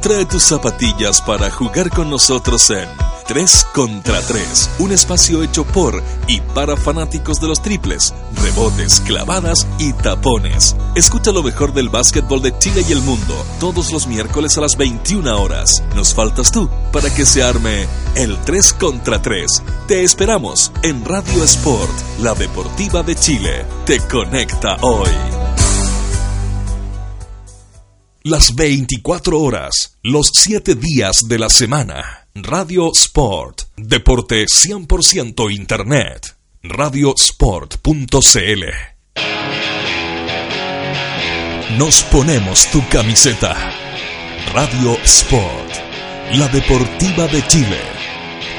[0.00, 2.88] Trae tus zapatillas para jugar con nosotros en
[3.30, 8.12] 3 contra 3, un espacio hecho por y para fanáticos de los triples,
[8.42, 10.74] rebotes, clavadas y tapones.
[10.96, 14.76] Escucha lo mejor del básquetbol de Chile y el mundo todos los miércoles a las
[14.76, 15.80] 21 horas.
[15.94, 19.62] Nos faltas tú para que se arme el 3 contra 3.
[19.86, 23.64] Te esperamos en Radio Sport, la deportiva de Chile.
[23.86, 25.08] Te conecta hoy.
[28.24, 32.19] Las 24 horas, los 7 días de la semana.
[32.34, 36.36] Radio Sport, deporte 100% Internet.
[36.62, 38.64] Radiosport.cl
[41.76, 43.72] Nos ponemos tu camiseta.
[44.52, 45.74] Radio Sport,
[46.34, 47.80] la deportiva de Chile,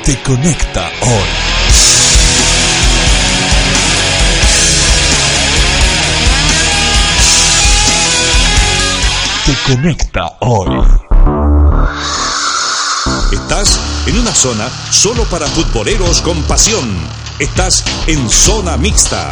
[0.04, 1.30] te conecta hoy.
[9.46, 11.11] Te conecta hoy.
[13.32, 16.90] Estás en una zona solo para futboleros con pasión.
[17.40, 19.30] Estás en zona mixta.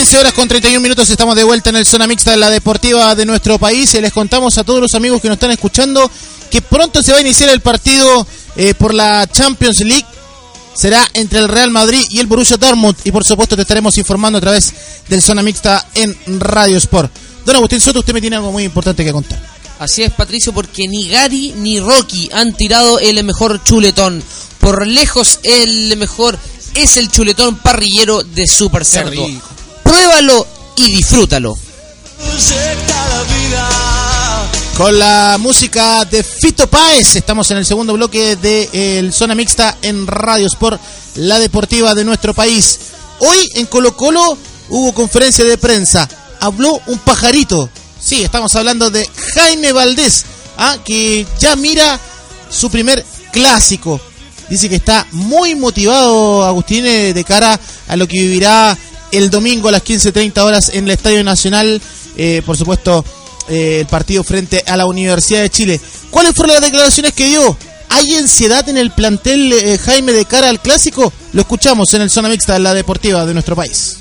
[0.00, 3.14] 15 horas con 31 minutos estamos de vuelta en el zona mixta de la deportiva
[3.14, 6.10] de nuestro país y les contamos a todos los amigos que nos están escuchando
[6.50, 10.06] que pronto se va a iniciar el partido eh, por la Champions League.
[10.74, 14.38] Será entre el Real Madrid y el Borussia Dortmund y por supuesto te estaremos informando
[14.38, 14.72] a través
[15.06, 17.12] del zona mixta en Radio Sport.
[17.44, 19.38] Don Agustín Soto, usted me tiene algo muy importante que contar.
[19.80, 24.24] Así es, Patricio, porque ni Gary ni Rocky han tirado el mejor chuletón.
[24.60, 26.38] Por lejos, el mejor
[26.74, 29.28] es el chuletón parrillero de Super Cerdo.
[29.90, 31.58] Pruébalo y disfrútalo.
[34.76, 39.76] Con la música de Fito Páez, estamos en el segundo bloque de el Zona Mixta
[39.82, 40.80] en Radio Sport,
[41.16, 42.78] la deportiva de nuestro país.
[43.18, 47.68] Hoy en Colo Colo hubo conferencia de prensa, habló un pajarito.
[48.00, 50.24] Sí, estamos hablando de Jaime Valdés,
[50.56, 51.98] ah, que ya mira
[52.48, 54.00] su primer clásico.
[54.48, 58.78] Dice que está muy motivado Agustín eh, de cara a lo que vivirá
[59.12, 61.80] el domingo a las 15.30 horas en el Estadio Nacional.
[62.16, 63.04] Eh, por supuesto,
[63.48, 65.80] eh, el partido frente a la Universidad de Chile.
[66.10, 67.56] ¿Cuáles fueron las declaraciones que dio?
[67.88, 71.12] ¿Hay ansiedad en el plantel eh, Jaime de cara al clásico?
[71.32, 73.96] Lo escuchamos en el zona mixta de la deportiva de nuestro país.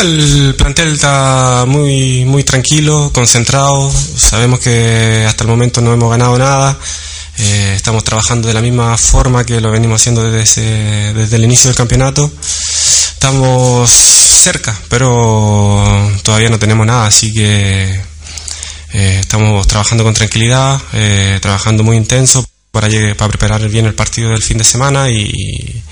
[0.00, 3.92] El plantel está muy, muy tranquilo, concentrado.
[4.16, 6.76] Sabemos que hasta el momento no hemos ganado nada.
[7.38, 11.76] Estamos trabajando de la misma forma que lo venimos haciendo desde, desde el inicio del
[11.76, 12.32] campeonato.
[13.26, 17.90] Estamos cerca, pero todavía no tenemos nada, así que
[18.92, 23.94] eh, estamos trabajando con tranquilidad, eh, trabajando muy intenso para, llegue- para preparar bien el
[23.96, 25.82] partido del fin de semana y,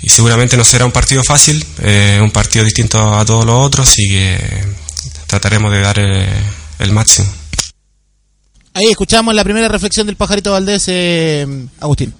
[0.00, 3.98] y seguramente no será un partido fácil, eh, un partido distinto a todos los otros
[3.98, 4.38] y que
[5.26, 6.28] trataremos de dar eh,
[6.78, 7.26] el máximo.
[8.74, 12.14] Ahí escuchamos la primera reflexión del pajarito Valdés, eh, Agustín.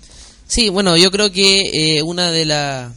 [0.49, 2.91] Sí, bueno, yo creo que eh, una de las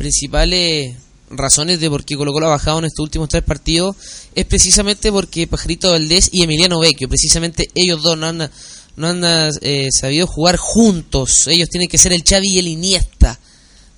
[0.00, 0.96] principales
[1.28, 3.94] razones de por qué Colo Colo ha bajado en estos últimos tres partidos
[4.34, 8.50] es precisamente porque Pajarito Valdés y Emiliano Vecchio, precisamente ellos dos no han,
[8.96, 9.22] no han
[9.60, 11.46] eh, sabido jugar juntos.
[11.48, 13.38] Ellos tienen que ser el Xavi y el Iniesta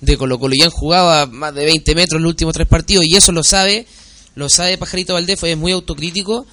[0.01, 0.55] de Colo Colo.
[0.59, 3.41] Ya han jugado a más de 20 metros los últimos tres partidos y eso lo
[3.41, 3.87] sabe,
[4.35, 6.45] lo sabe Pajarito Valdés, fue muy autocrítico.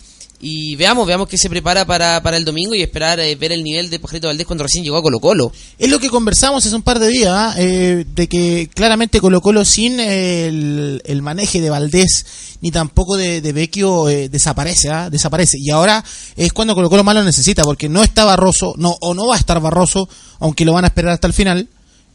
[0.42, 3.62] Y veamos, veamos qué se prepara para, para el domingo y esperar eh, ver el
[3.62, 5.52] nivel de Pajarito Valdés cuando recién llegó a Colo Colo.
[5.78, 7.54] Es lo que conversamos hace un par de días, ¿ah?
[7.58, 12.24] Eh, de que claramente Colo Colo sin el, el maneje de Valdés
[12.62, 15.10] ni tampoco de, de Vecchio eh, desaparece, ¿ah?
[15.10, 15.58] desaparece.
[15.60, 16.04] Y ahora
[16.36, 19.34] es cuando Colo Colo más lo necesita, porque no está Barroso, no, o no va
[19.34, 21.68] a estar Barroso, aunque lo van a esperar hasta el final.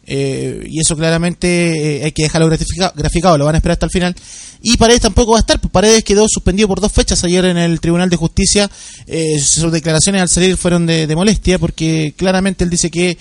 [0.07, 3.91] Eh, y eso claramente eh, hay que dejarlo graficado, lo van a esperar hasta el
[3.91, 4.15] final.
[4.61, 7.57] Y Paredes tampoco va a estar, pues Paredes quedó suspendido por dos fechas ayer en
[7.57, 8.69] el Tribunal de Justicia.
[9.05, 13.17] Eh, sus declaraciones al salir fueron de, molestia, porque claramente él dice que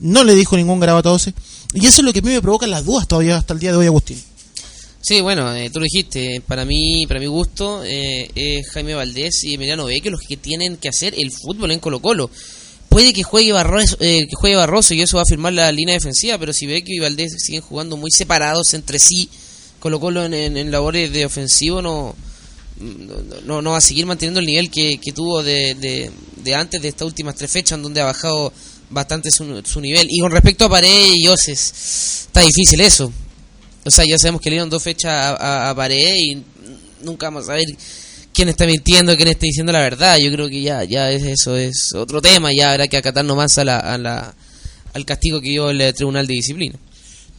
[0.00, 1.34] no le dijo ningún garabato 12.
[1.74, 3.72] Y eso es lo que a mí me provoca las dudas todavía hasta el día
[3.72, 4.22] de hoy, Agustín.
[5.00, 9.44] Sí, bueno, eh, tú lo dijiste, para mí, para mi gusto, eh, es Jaime Valdés
[9.44, 12.30] y Emiliano Vecchio los que tienen que hacer el fútbol en Colo Colo.
[12.94, 15.94] Puede que juegue Barroso, eh, que juegue Barroso y eso va a firmar la línea
[15.96, 19.28] defensiva, pero si Vecchio y Valdés siguen jugando muy separados entre sí,
[19.80, 22.14] Colo Colo en, en- labores de ofensivo no,
[23.46, 26.80] no, no- va a seguir manteniendo el nivel que, que tuvo de, de- de antes
[26.80, 28.52] de estas últimas tres fechas, donde ha bajado
[28.90, 30.06] bastante su, su nivel.
[30.08, 33.12] Y con respecto a Paredes y Oses, está difícil eso.
[33.84, 35.30] O sea, ya sabemos que le dieron dos fechas a,
[35.66, 36.42] a, a Paredes y
[37.02, 37.64] nunca vamos a saber
[38.34, 40.18] quién está mintiendo, quién está diciendo la verdad.
[40.18, 43.56] Yo creo que ya ya es, eso es otro tema, ya habrá que acatar nomás
[43.58, 44.34] a la, a la,
[44.92, 46.78] al castigo que dio el eh, Tribunal de Disciplina.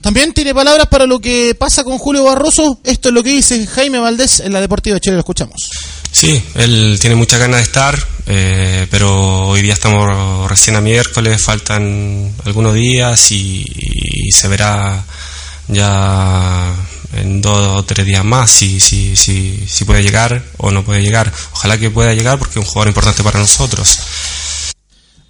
[0.02, 2.80] También tiene palabras para lo que pasa con Julio Barroso.
[2.84, 5.16] Esto es lo que dice Jaime Valdés en la Deportiva de Chile.
[5.16, 5.68] Lo escuchamos.
[6.12, 11.42] Sí, él tiene muchas ganas de estar, eh, pero hoy día estamos recién a miércoles,
[11.42, 15.04] faltan algunos días y, y se verá
[15.68, 16.72] ya
[17.14, 21.02] en dos o tres días más si, si, si, si puede llegar o no puede
[21.02, 21.32] llegar.
[21.54, 23.98] Ojalá que pueda llegar porque es un jugador importante para nosotros.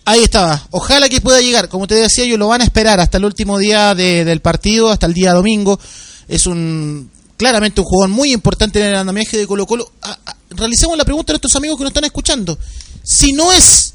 [0.05, 0.67] Ahí estaba.
[0.71, 1.67] Ojalá que pueda llegar.
[1.69, 4.91] Como te decía, yo lo van a esperar hasta el último día de- del partido,
[4.91, 5.80] hasta el día domingo.
[6.28, 9.91] Es un claramente un jugador muy importante en el andamiaje de Colo Colo.
[10.01, 12.57] Ah, ah, realicemos la pregunta a nuestros amigos que nos están escuchando.
[13.03, 13.93] Si no es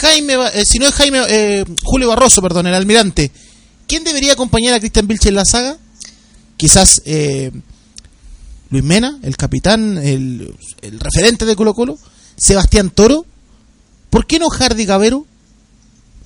[0.00, 3.30] Jaime, eh, si no es Jaime eh, Julio Barroso, perdón, el almirante,
[3.86, 5.76] ¿quién debería acompañar a Cristian Vilche en la saga?
[6.56, 7.50] Quizás eh,
[8.70, 10.54] Luis Mena, el capitán, el,
[10.98, 11.98] referente de Colo Colo,
[12.36, 13.26] Sebastián Toro.
[14.10, 15.26] ¿Por qué no Hardy Gavero?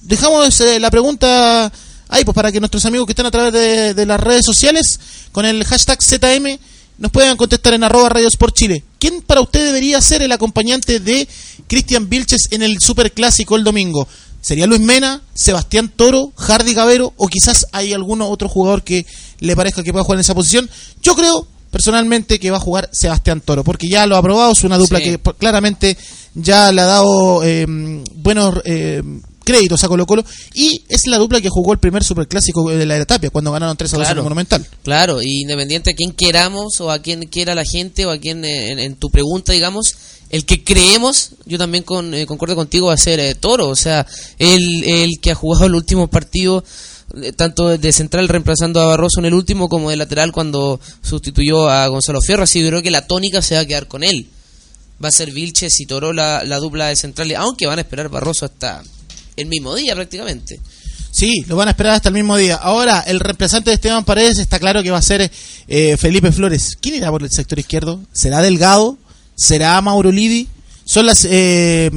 [0.03, 1.72] Dejamos eh, la pregunta
[2.09, 5.01] ahí, pues para que nuestros amigos que están a través de, de las redes sociales,
[5.33, 6.59] con el hashtag ZM,
[6.99, 8.85] nos puedan contestar en arroba Radio Sport Chile.
[8.99, 11.29] ¿Quién para usted debería ser el acompañante de
[11.68, 14.07] Cristian Vilches en el Superclásico el domingo?
[14.41, 19.05] ¿Sería Luis Mena, Sebastián Toro, Hardy Gavero o quizás hay alguno otro jugador que
[19.41, 20.68] le parezca que pueda jugar en esa posición?
[21.03, 24.64] Yo creo personalmente que va a jugar Sebastián Toro, porque ya lo ha probado, es
[24.64, 25.05] una dupla Sí.
[25.05, 25.97] que claramente
[26.34, 27.66] ya le ha dado eh,
[28.14, 29.03] buenos eh,
[29.45, 30.24] créditos a Colo Colo
[30.55, 33.76] y es la dupla que jugó el primer superclásico de la era Tapia cuando ganaron
[33.76, 34.20] 3 a 2 en Claro.
[34.20, 34.66] el Monumental.
[34.82, 38.45] Claro, y independiente a quién queramos o a quién quiera la gente o a quién
[38.45, 39.95] eh, en, en tu pregunta, digamos,
[40.31, 43.68] el que creemos, yo también con, eh, concuerdo contigo, va a ser eh, Toro.
[43.68, 44.07] O sea,
[44.39, 46.64] el, el que ha jugado el último partido,
[47.22, 51.68] eh, tanto de central reemplazando a Barroso en el último como de lateral cuando sustituyó
[51.68, 52.43] a Gonzalo Fierro.
[52.43, 54.26] Así que creo que la tónica se va a quedar con él.
[55.03, 58.09] Va a ser Vilches y Toro la, la dupla de centrales, aunque van a esperar
[58.09, 58.83] Barroso hasta
[59.37, 60.61] el mismo día prácticamente.
[61.11, 62.57] Sí, lo van a esperar hasta el mismo día.
[62.57, 65.31] Ahora, el reemplazante de Esteban Paredes está claro que va a ser
[65.66, 66.76] eh, Felipe Flores.
[66.81, 68.01] ¿Quién irá por el sector izquierdo?
[68.12, 68.99] ¿Será Delgado?
[69.39, 70.49] ¿Será Mauro Livi?
[70.84, 71.91] Son las eh,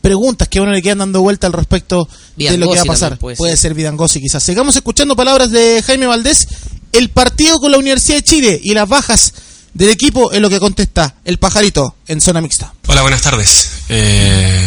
[0.00, 2.84] preguntas que a uno le quedan dando vuelta al respecto de lo que va a
[2.86, 3.18] pasar.
[3.18, 3.58] puede Puede ser.
[3.70, 4.42] ser Vidangosi quizás.
[4.42, 6.48] Sigamos escuchando palabras de Jaime Valdés.
[6.92, 9.34] El partido con la Universidad de Chile y las bajas
[9.74, 12.72] del equipo es lo que contesta el pajarito en zona mixta.
[12.86, 13.68] Hola, buenas tardes.
[13.90, 14.66] Eh,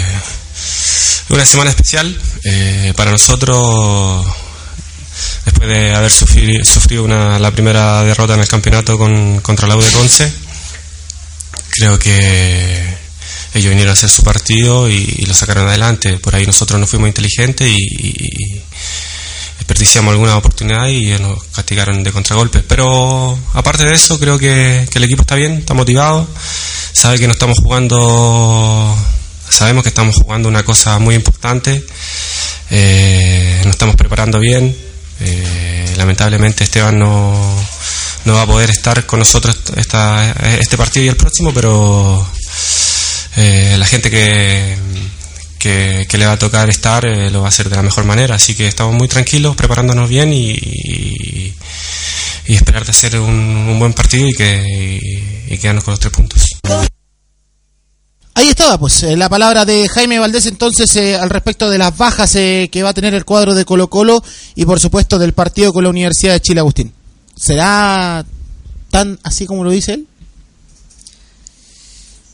[1.30, 4.24] una semana especial eh, para nosotros
[5.46, 9.76] después de haber sufri- sufrido una, la primera derrota en el campeonato con, contra la
[9.78, 10.32] U de Conce.
[11.72, 13.02] Creo que
[13.54, 16.18] ellos vinieron a hacer su partido y, lo sacaron adelante.
[16.20, 18.62] Por ahí nosotros no fuimos inteligentes y,
[19.58, 22.60] desperdiciamos alguna oportunidad y nos castigaron de contragolpe.
[22.60, 26.28] Pero aparte de eso, creo que, que el equipo está bien, está motivado,
[26.92, 28.98] sabe que no estamos jugando,
[29.50, 31.86] sabemos que estamos jugando una cosa muy importante,
[32.70, 34.76] eh, nos estamos preparando bien.
[35.20, 37.56] eh, lamentablemente Esteban no,
[38.26, 42.26] no va a poder estar con nosotros esta, este partido y el próximo, pero
[43.38, 44.78] eh, la gente que,
[45.58, 48.36] que, le va a tocar estar eh, lo va a hacer de la mejor manera.
[48.36, 51.56] Así que estamos muy tranquilos, preparándonos bien y, y,
[52.48, 56.46] esperar de hacer un, un buen partido y, que, quedarnos con los tres puntos.
[58.34, 61.96] Ahí estaba, pues, eh, la palabra de Jaime Valdés entonces eh, al respecto de las
[61.96, 64.24] bajas eh, que va a tener el cuadro de Colo Colo
[64.56, 66.94] y por supuesto del partido con la Universidad de Chile Agustín.
[67.42, 68.24] ¿Será
[68.92, 70.08] tan así como lo dice él?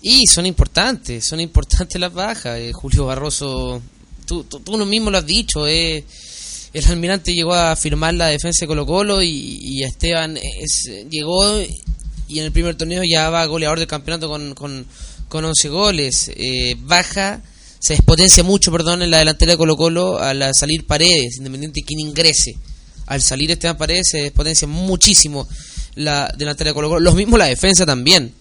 [0.02, 2.60] Y son importantes, son importantes las bajas.
[2.60, 3.82] Eh, Julio Barroso,
[4.26, 6.04] tú, tú, tú mismo lo has dicho, eh,
[6.74, 11.58] el almirante llegó a firmar la defensa de Colo Colo y, Esteban es, llegó
[12.28, 14.86] y en el primer torneo ya va goleador del campeonato con, con,
[15.30, 16.32] con 11 goles.
[16.36, 17.42] Eh, baja,
[17.80, 21.86] se despotencia mucho, perdón, en la delantera de Colo Colo al salir Paredes, independiente de
[21.86, 22.58] quién ingrese.
[23.08, 25.48] Al salir Esteban Paredes se despotencia muchísimo
[25.96, 27.00] la delantera de Colo Colo.
[27.00, 28.32] Lo mismo la defensa también.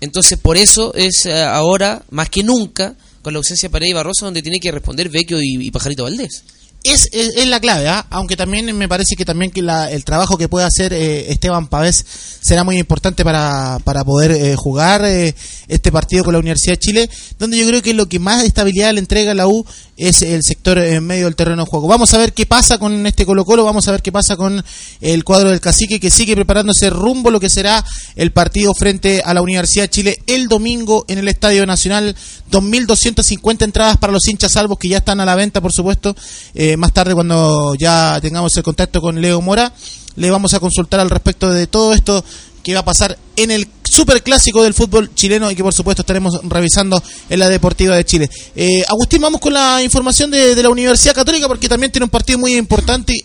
[0.00, 3.94] Entonces, por eso es eh, ahora, más que nunca, con la ausencia de Paredes y
[3.94, 6.42] Barroso, donde tiene que responder Vecchio y, Pajarito Valdés.
[6.82, 8.06] Es, es, la clave, ¿ah?
[8.10, 11.68] aunque también me parece que también que la- el trabajo que puede hacer eh, Esteban
[11.68, 12.04] Pavés
[12.42, 15.34] será muy importante para, para poder eh, jugar eh,
[15.66, 18.92] este partido con la Universidad de Chile, donde yo creo que lo que más estabilidad
[18.92, 19.64] le entrega la U
[19.96, 21.86] es el sector en medio del terreno de juego.
[21.86, 24.64] Vamos a ver qué pasa con este Colo Colo, vamos a ver qué pasa con
[25.00, 27.84] el cuadro del cacique que sigue preparándose rumbo lo que será
[28.16, 32.16] el partido frente a la Universidad de Chile el domingo en el Estadio Nacional.
[32.50, 36.14] 2.250 entradas para los hinchas salvos que ya están a la venta, por supuesto.
[36.54, 39.72] Eh, más tarde, cuando ya tengamos el contacto con Leo Mora,
[40.16, 42.24] le vamos a consultar al respecto de todo esto
[42.62, 46.40] que va a pasar en el superclásico del fútbol chileno y que por supuesto estaremos
[46.42, 48.28] revisando en la Deportiva de Chile.
[48.56, 52.38] Eh, Agustín, vamos con la información de, la Universidad Católica porque también tiene un partido
[52.38, 53.24] muy importante y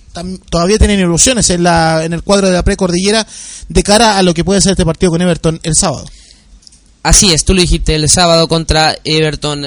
[0.50, 3.26] todavía tienen ilusiones en, la, en el cuadro de la precordillera
[3.68, 6.06] de cara a lo que puede ser este partido con Everton el sábado.
[7.02, 9.62] Así es, tú lo dijiste el sábado contra Everton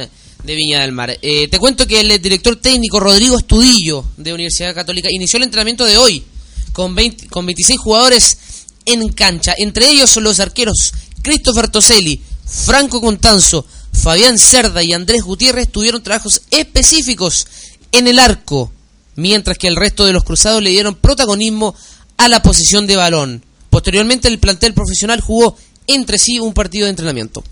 [0.45, 1.19] de Viña del Mar.
[1.23, 5.85] Eh, te cuento que el director técnico Rodrigo Estudillo de Universidad Católica inició el entrenamiento
[5.85, 6.25] de hoy
[6.73, 8.39] con, 20 con 26 jugadores
[8.87, 9.55] en cancha.
[9.57, 16.43] Entre ellos los arqueros Christopher Toselli, Franco Contanzo, Fabián Cerda y Andrés Gutiérrez tuvieron trabajos
[16.51, 17.47] específicos
[17.93, 18.73] en el arco,
[19.17, 21.75] mientras que el resto de los cruzados le dieron protagonismo
[22.17, 23.45] a la posición de balón.
[23.71, 25.57] Posteriormente el plantel profesional jugó
[25.87, 27.43] entre sí un partido de entrenamiento.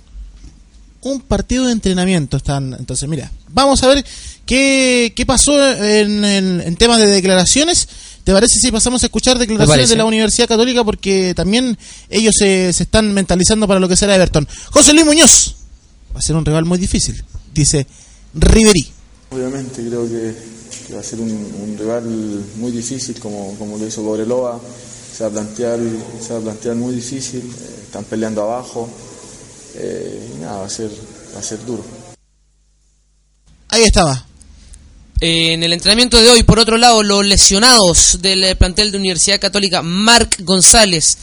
[1.03, 2.75] Un partido de entrenamiento están.
[2.79, 4.05] Entonces, mira, vamos a ver
[4.45, 5.53] qué, qué pasó
[5.83, 7.89] en, en temas de declaraciones.
[8.25, 10.85] ¿Te parece si pasamos a escuchar declaraciones de la Universidad Católica?
[10.85, 11.77] Porque también
[12.09, 14.47] ellos se, se están mentalizando para lo que será Everton.
[14.71, 15.57] José Luis Muñoz
[16.15, 17.25] va a ser un rival muy difícil.
[17.53, 17.87] Dice
[18.35, 18.93] Riverí.
[19.31, 20.35] Obviamente creo que,
[20.87, 22.05] que va a ser un, un rival
[22.57, 24.61] muy difícil como, como lo hizo Cobreloa.
[25.17, 25.79] Se va a plantear,
[26.25, 27.41] se va a plantear muy difícil.
[27.41, 28.89] eh, están peleando abajo.
[29.75, 30.91] eh, y nada, va a ser,
[31.35, 31.85] va a ser duro.
[33.69, 34.27] Ahí estaba.
[35.23, 39.39] En el entrenamiento de hoy, por otro lado, los lesionados del eh, plantel de Universidad
[39.39, 41.19] Católica, Marc González,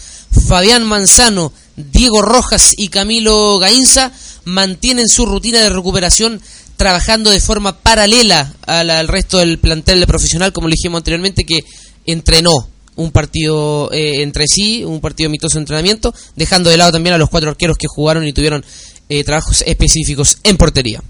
[0.48, 4.12] Fabián Manzano, Diego Rojas y Camilo Gainza,
[4.46, 6.40] mantienen su rutina de recuperación
[6.76, 11.62] trabajando de forma paralela al, resto del plantel profesional, como le dijimos anteriormente, que
[12.06, 17.16] entrenó un partido eh, entre sí, un partido amistoso de entrenamiento, dejando de lado también
[17.16, 18.64] a los cuatro arqueros que jugaron y tuvieron
[19.10, 21.02] eh, trabajos específicos en portería.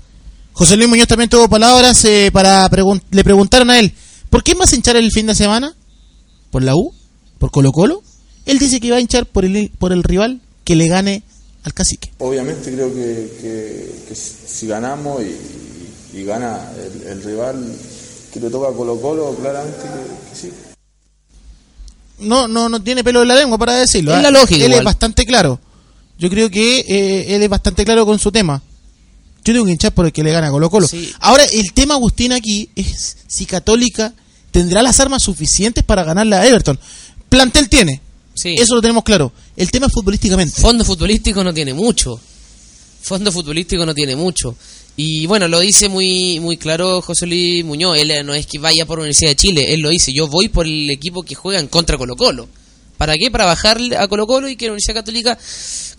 [0.57, 3.93] José Luis Muñoz también tuvo palabras eh, para pregun- le preguntaron a él,
[4.31, 5.75] ¿por qué más hinchar el fin de semana?
[6.49, 6.91] ¿Por la U?
[7.37, 8.01] ¿Por Colo Colo?
[8.47, 11.21] Él dice que va a hinchar por el, por el rival que le gane
[11.63, 12.11] al cacique.
[12.17, 17.75] Obviamente creo que, que- que si ganamos y, y gana el, el rival
[18.33, 20.51] que le toca a Colo Colo, claramente que, que sí.
[22.19, 24.11] No, no, no tiene pelo en la lengua para decirlo.
[24.11, 24.21] Es ¿ah?
[24.23, 25.59] la lógica Él es bastante claro.
[26.17, 28.59] Yo creo que eh, él es bastante claro con su tema.
[29.43, 30.87] Yo tengo que hinchar por el que le gana a Colo Colo.
[30.87, 31.11] Sí.
[31.19, 34.13] Ahora, el tema, Agustín, aquí es si Católica
[34.51, 36.79] tendrá las armas suficientes para ganarle a Everton.
[37.29, 38.01] Plantel tiene.
[38.33, 38.55] Sí.
[38.57, 39.31] Eso lo tenemos claro.
[39.55, 40.61] El tema es futbolísticamente.
[40.61, 42.19] Fondo futbolístico no tiene mucho.
[43.01, 44.55] Fondo futbolístico no tiene mucho.
[44.95, 47.97] Y bueno, lo dice muy muy claro José Luis Muñoz.
[47.97, 49.73] Él no es que vaya por Universidad de Chile.
[49.73, 50.11] Él lo dice.
[50.11, 52.49] Yo voy por el equipo que juega en contra Colo Colo.
[52.97, 53.29] ¿Para qué?
[53.31, 55.37] Para bajar a Colo Colo y que la Universidad Católica,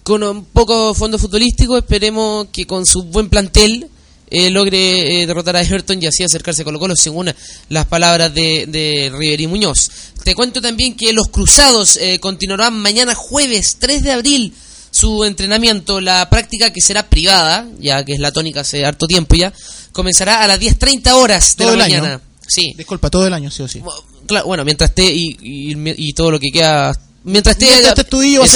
[0.03, 3.89] con un poco fondo futbolístico, esperemos que con su buen plantel
[4.31, 7.33] eh, logre eh, derrotar a Everton y así acercarse a Colo Colo, según
[7.69, 9.91] las palabras de, de Riverí Muñoz.
[10.25, 14.55] Te cuento también que los cruzados eh, continuarán mañana jueves 3 de abril
[14.91, 19.35] su entrenamiento, la práctica que será privada, ya que es la tónica hace harto tiempo
[19.37, 19.53] ya,
[19.93, 22.21] comenzará a las 10.30 horas de Todo la año.
[22.49, 23.81] Sí, Disculpa, todo el año, sí o sí.
[24.27, 25.75] Claro, bueno, mientras esté y, y,
[26.09, 26.99] y todo lo que queda.
[27.25, 27.67] Mientras esté.
[27.85, 27.95] Mientras.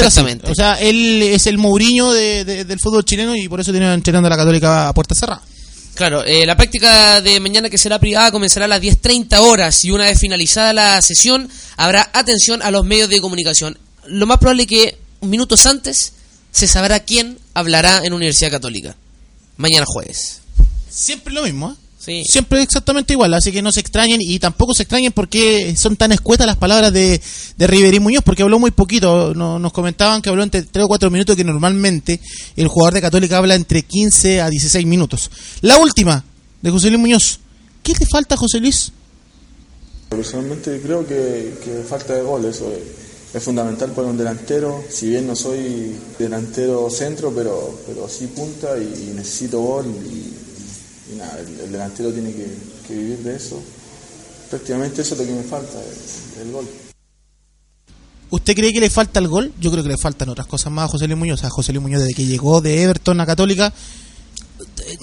[0.08, 0.50] Exactamente.
[0.50, 3.92] O sea, él es el Mourinho de- de- del fútbol chileno y por eso tiene
[3.92, 5.42] entrenando a la Católica a puerta cerrada.
[5.94, 9.90] Claro, eh, la práctica de mañana que será privada comenzará a las 10.30 horas y
[9.90, 13.76] una vez finalizada la sesión habrá atención a los medios de comunicación.
[14.06, 16.14] Lo más probable es que minutos antes
[16.50, 18.96] se sabrá quién hablará en Universidad Católica.
[19.58, 20.40] Mañana jueves.
[20.88, 21.74] Siempre lo mismo, ¿eh?
[22.04, 22.24] Sí.
[22.24, 26.10] Siempre exactamente igual, así que no se extrañen y tampoco se extrañen porque son tan
[26.10, 27.20] escuetas las palabras de,
[27.56, 29.34] de Riverí Muñoz, porque habló muy poquito.
[29.34, 32.18] No- nos comentaban que habló entre 3 o 4 minutos, que normalmente
[32.56, 35.30] el jugador de Católica habla entre 15 a 16 minutos.
[35.60, 36.24] La última,
[36.60, 37.38] de José Luis Muñoz.
[37.84, 38.90] ¿Qué te falta, José Luis?
[40.08, 45.08] Personalmente creo que, que falta de gol, eso es, es fundamental para un delantero, si
[45.08, 50.41] bien no soy delantero centro, pero, pero sí punta y, y necesito gol y,
[51.12, 52.46] y nada, el, el delantero tiene que,
[52.86, 53.62] que vivir de eso.
[54.50, 56.68] Prácticamente eso es lo que me falta, el, el gol.
[58.30, 59.52] ¿Usted cree que le falta el gol?
[59.60, 61.44] Yo creo que le faltan otras cosas más a José Luis Muñoz.
[61.44, 63.72] A José Luis Muñoz, desde que llegó de Everton a Católica.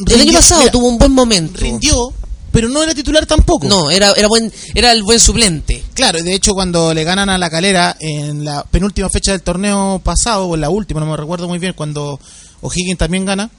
[0.07, 1.59] El año pasado mira, tuvo un buen momento.
[1.59, 2.11] rindió,
[2.51, 3.67] pero no era titular tampoco.
[3.67, 5.83] No, era, era, buen, era el buen suplente.
[5.93, 10.01] Claro, de hecho cuando le ganan a la calera en la penúltima fecha del torneo
[10.03, 12.19] pasado, o en la última, no me recuerdo muy bien, cuando
[12.61, 13.51] O'Higgins también gana,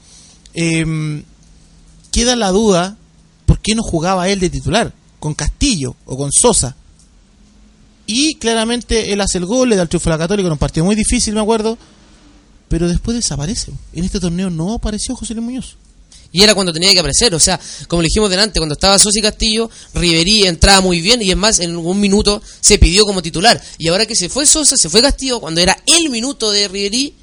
[0.53, 1.23] eh,
[2.11, 2.97] queda la duda
[3.45, 6.75] por qué no jugaba él de titular, con Castillo o con Sosa.
[8.05, 10.57] Y claramente él hace el gol, le da el triunfo a la Católica en un
[10.57, 11.77] partido muy difícil, me acuerdo,
[12.67, 13.71] pero después desaparece.
[13.93, 15.75] En este torneo no apareció José Luis Muñoz.
[16.33, 17.59] Y era cuando tenía que aparecer, o sea,
[17.89, 21.59] como le dijimos delante, cuando estaba Sosi Castillo, Riverí entraba muy bien y es más,
[21.59, 23.61] en un minuto se pidió como titular.
[23.77, 27.13] Y ahora que se fue Sosa, se fue Castillo, cuando era el minuto de Riverí,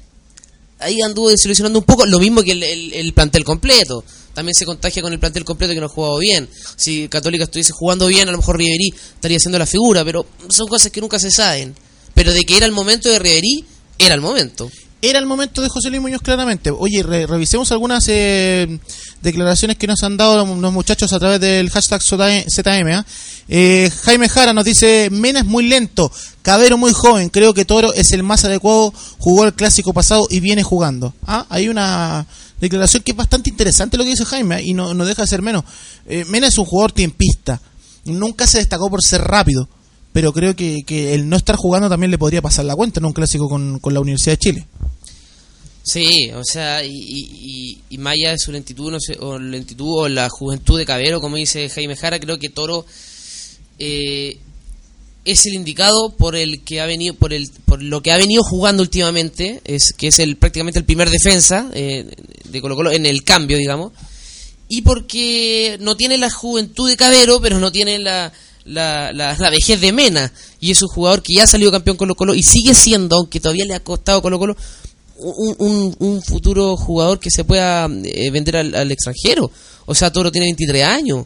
[0.79, 4.03] ahí anduvo desilusionando un poco, lo mismo que el, el- el plantel completo.
[4.39, 6.47] También se contagia con el plantel completo que no ha jugado bien.
[6.77, 10.67] Si Católica estuviese jugando bien, a lo mejor Riverí estaría haciendo la figura, pero son
[10.67, 11.75] cosas que nunca se saben.
[12.13, 13.65] Pero de que era el momento de Riverí,
[13.97, 14.71] era el momento.
[15.01, 16.71] era el momento de José Luis Muñoz claramente.
[16.71, 18.79] Oye, re- revisemos algunas eh,
[19.21, 22.91] declaraciones que nos han dado los muchachos a través del hashtag ZM.
[22.93, 23.05] ¿ah?
[23.49, 26.11] Eh, Jaime Jara nos dice, Mena es muy lento,
[26.43, 30.39] Cabero muy joven, creo que Toro es el más adecuado, jugó el clásico pasado y
[30.39, 31.13] viene jugando.
[31.25, 32.25] Ah, hay una
[32.59, 34.61] declaración que es bastante interesante lo que dice Jaime ¿ah?
[34.61, 35.63] y no, no deja de ser menos.
[36.07, 37.61] Eh, Mena es un jugador tiempista,
[38.05, 39.67] nunca se destacó por ser rápido,
[40.13, 43.05] pero creo que, que el no estar jugando también le podría pasar la cuenta en
[43.05, 44.67] un clásico con, con la Universidad de Chile.
[45.83, 50.77] Sí, o sea, y, y, y- su lentitud, no sé, o lentitud o la juventud
[50.77, 52.85] de Cabero, como dice Jaime Jara, creo que Toro
[53.79, 54.37] eh,
[55.25, 58.43] es el indicado por el que ha venido, por el, por lo que ha venido
[58.43, 62.09] jugando últimamente, es que es el prácticamente el primer defensa eh,
[62.45, 63.91] de Colo Colo en el cambio, digamos,
[64.67, 68.31] y porque no tiene la juventud de Cabero, pero no tiene la,
[68.65, 72.15] la, la, vejez de Mena, y es un jugador que ya ha salido campeón Colo
[72.15, 74.55] Colo y sigue siendo, aunque todavía le ha costado Colo Colo,
[75.21, 79.51] un, un, un futuro jugador que se pueda eh, vender al, al extranjero.
[79.85, 81.25] O sea, Toro tiene 23 años.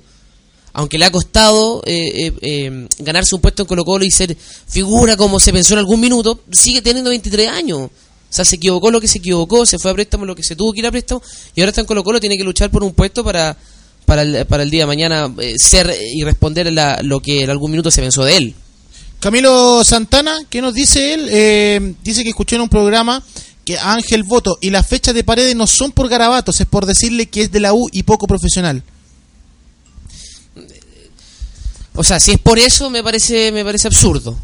[0.73, 4.35] Aunque le ha costado eh, eh, eh, ganarse un puesto en Colo Colo y ser
[4.67, 7.79] figura como se pensó en algún minuto, sigue teniendo 23 años.
[7.81, 10.55] O sea, se equivocó lo que se equivocó, se fue a préstamo lo que se
[10.55, 11.21] tuvo que ir a préstamo
[11.53, 13.55] y ahora está en Colo Colo, tiene que luchar por un puesto para,
[14.05, 17.51] para, el, para el día de mañana eh, ser y responder la, lo que en
[17.51, 18.55] algún minuto se pensó de él.
[19.19, 21.95] Camilo Santana, ¿qué nos dice él?
[22.03, 23.23] Dice que escuchó en un programa
[23.63, 27.27] que Ángel Voto y las fechas de paredes no son por garabatos, es por decirle
[27.27, 28.83] que es de la U y poco profesional.
[31.95, 34.35] O sea, si es por eso, me parece, me parece absurdo.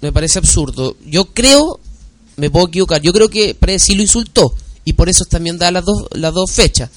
[0.00, 0.96] Me parece absurdo.
[1.06, 1.78] Yo creo,
[2.36, 4.54] me puedo equivocar, yo creo que Paredes sí lo insultó.
[4.84, 6.90] Y por eso también da las dos, las dos fechas.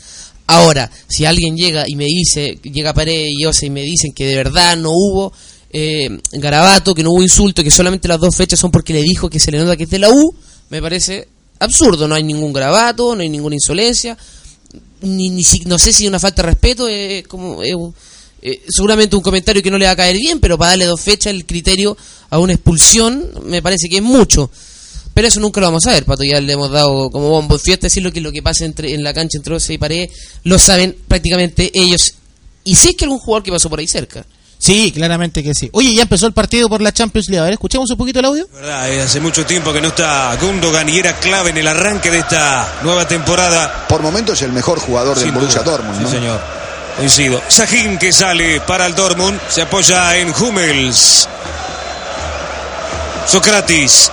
[0.48, 4.26] Ahora, si alguien llega y me dice, llega Paredes y Osa y me dicen que
[4.26, 5.32] de verdad no hubo
[5.72, 9.30] eh, garabato, que no hubo insulto, que solamente las dos fechas son porque le dijo
[9.30, 10.34] que se le nota que es de la U,
[10.70, 11.28] me parece
[11.60, 12.08] absurdo.
[12.08, 14.18] No hay ningún garabato, no hay ninguna insolencia,
[15.02, 17.62] ni, ni si- no sé si una falta de respeto, es como...
[17.62, 17.94] es un-
[18.42, 21.02] eh, seguramente un comentario que no le va a caer bien, pero para darle dos
[21.02, 21.98] fechas el criterio
[22.30, 24.50] a una expulsión me parece que es mucho.
[25.14, 26.24] Pero eso nunca lo vamos a ver, Pato.
[26.24, 28.94] Ya le hemos dado como bombo en fiesta decir lo que lo que pasa entre,
[28.94, 30.12] en la cancha entre Osa y Paredes,
[30.44, 32.14] lo saben prácticamente ellos.
[32.64, 34.24] Y si es que algún jugador que pasó por ahí cerca.
[34.60, 35.70] Sí, claramente que sí.
[35.74, 37.40] Oye, ya empezó el partido por la Champions League.
[37.40, 38.48] A ver, escuchemos un poquito el audio.
[38.54, 42.12] Verdad, eh, hace mucho tiempo que no está Gundogan y era clave en el arranque
[42.12, 43.88] de esta nueva temporada.
[43.88, 45.62] Por momentos el mejor jugador del Borussia.
[45.64, 46.10] Dortmund, Sí, ¿no?
[46.12, 46.42] señor.
[46.98, 47.40] Coincido.
[47.48, 49.40] Sahin que sale para el Dortmund.
[49.50, 51.30] Se apoya en Hummels.
[53.28, 54.12] Socrates.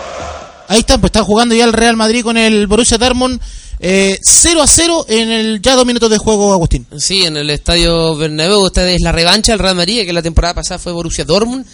[0.68, 3.40] Ahí está, pues está jugando ya el Real Madrid con el Borussia Dortmund.
[3.80, 6.86] Eh, 0 a 0 en el ya dos minutos de juego, Agustín.
[6.98, 8.66] Sí, en el estadio Bernabéu.
[8.66, 11.64] Esta es la revancha del Real Madrid, que la temporada pasada fue Borussia Dortmund,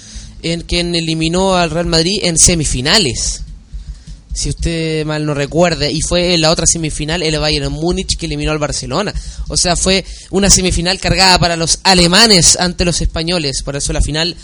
[0.42, 3.42] en quien eliminó al Real Madrid en semifinales.
[4.32, 8.26] Si usted mal no recuerda, y fue en la otra semifinal el Bayern Múnich que
[8.26, 9.12] eliminó al Barcelona.
[9.48, 13.62] O sea, fue una semifinal cargada para los alemanes ante los españoles.
[13.64, 14.36] Por eso la final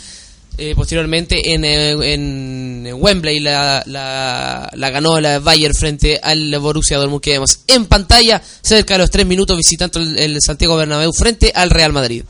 [0.59, 6.97] eh, posteriormente en, eh, en Wembley la, la, la ganó la Bayern frente al Borussia
[6.97, 11.51] Dortmund que en pantalla cerca de los tres minutos visitando el, el Santiago Bernabéu frente
[11.53, 12.23] al Real Madrid.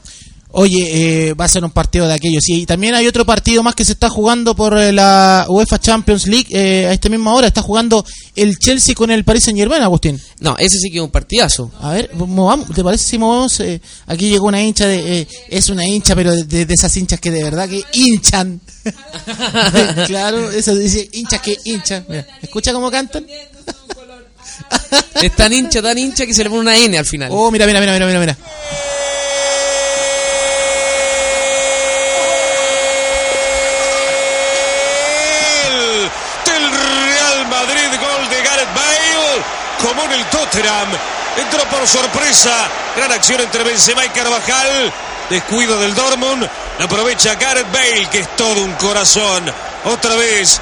[0.60, 2.44] Oye, eh, va a ser un partido de aquellos.
[2.50, 6.26] Y también hay otro partido más que se está jugando por eh, la UEFA Champions
[6.26, 7.46] League eh, a esta misma hora.
[7.46, 8.04] Está jugando
[8.36, 10.20] el Chelsea con el Paris Saint Germain, Agustín.
[10.40, 11.72] No, ese sí que es un partidazo.
[11.80, 13.60] A ver, movamos, ¿te parece si movemos?
[13.60, 15.22] eh, aquí llegó una hincha de...
[15.22, 18.60] eh, es una hincha, pero de, de- de esas hinchas que de verdad que hinchan.
[20.08, 22.04] claro, eso dice hinchas que hinchan.
[22.10, 23.28] Mira, ¿Escucha cómo cantan?
[25.22, 27.30] Es tan hincha, tan hincha que se le pone una N al final.
[27.32, 28.20] Oh, mira, mira, mira, mira, mira.
[28.20, 28.38] mira.
[35.64, 36.12] Gol
[36.46, 39.44] del Real Madrid, gol de Gareth Bale,
[39.82, 40.88] como en el Tottenham.
[41.38, 44.92] Entró por sorpresa, gran acción entre Benzema y Carvajal.
[45.30, 46.48] Descuido del Dortmund,
[46.80, 49.44] la aprovecha Gareth Bale, que es todo un corazón.
[49.86, 50.60] Otra vez,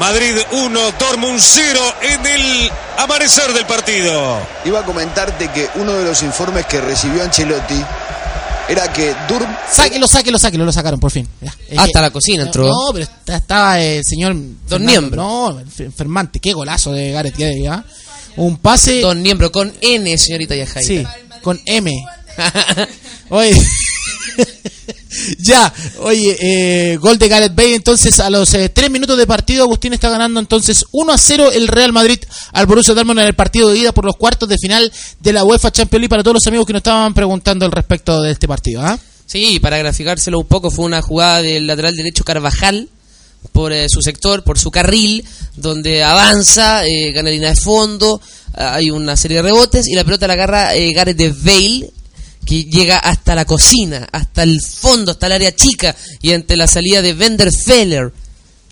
[0.00, 4.38] Madrid 1, Dortmund 0 en el amanecer del partido.
[4.64, 7.80] Iba a comentarte que uno de los informes que recibió Ancelotti
[8.68, 11.28] era que Durm Sáquelo, sáquelo, sáquelo, lo sacaron por fin.
[11.76, 12.64] Hasta que- la cocina entró.
[12.66, 14.34] No, pero estaba el señor.
[14.68, 15.22] Fernando, Niembro.
[15.22, 16.40] No, enf- enfermante.
[16.40, 17.82] Qué golazo de Gareth Gay, ¿ah?
[18.36, 19.00] Un pase.
[19.00, 20.86] Don Niembro con N, señorita Yajaira.
[20.86, 21.06] Sí,
[21.42, 21.92] con M.
[23.30, 23.60] Oye.
[25.38, 27.74] ya, oye, eh, gol de Gareth Bale.
[27.74, 31.68] Entonces, a los 3 minutos de partido, Agustín está ganando entonces 1 a 0 el
[31.68, 32.18] Real Madrid
[32.52, 35.44] al Borussia Dortmund en el partido de ida por los cuartos de final de la
[35.44, 36.08] UEFA Champions League.
[36.08, 38.98] Para todos los amigos que nos estaban preguntando al respecto de este partido, ¿ah?
[39.26, 42.88] Sí, para graficárselo un poco, fue una jugada del lateral derecho Carvajal,
[43.52, 45.24] por eh, su sector, por su carril,
[45.56, 48.20] donde avanza, eh, de fondo,
[48.54, 51.90] ah, hay una serie de rebotes y la pelota la agarra eh, Gareth de Bale,
[52.44, 56.66] que llega hasta la cocina, hasta el fondo, hasta el área chica, y ante la
[56.66, 58.12] salida de Wenderfeller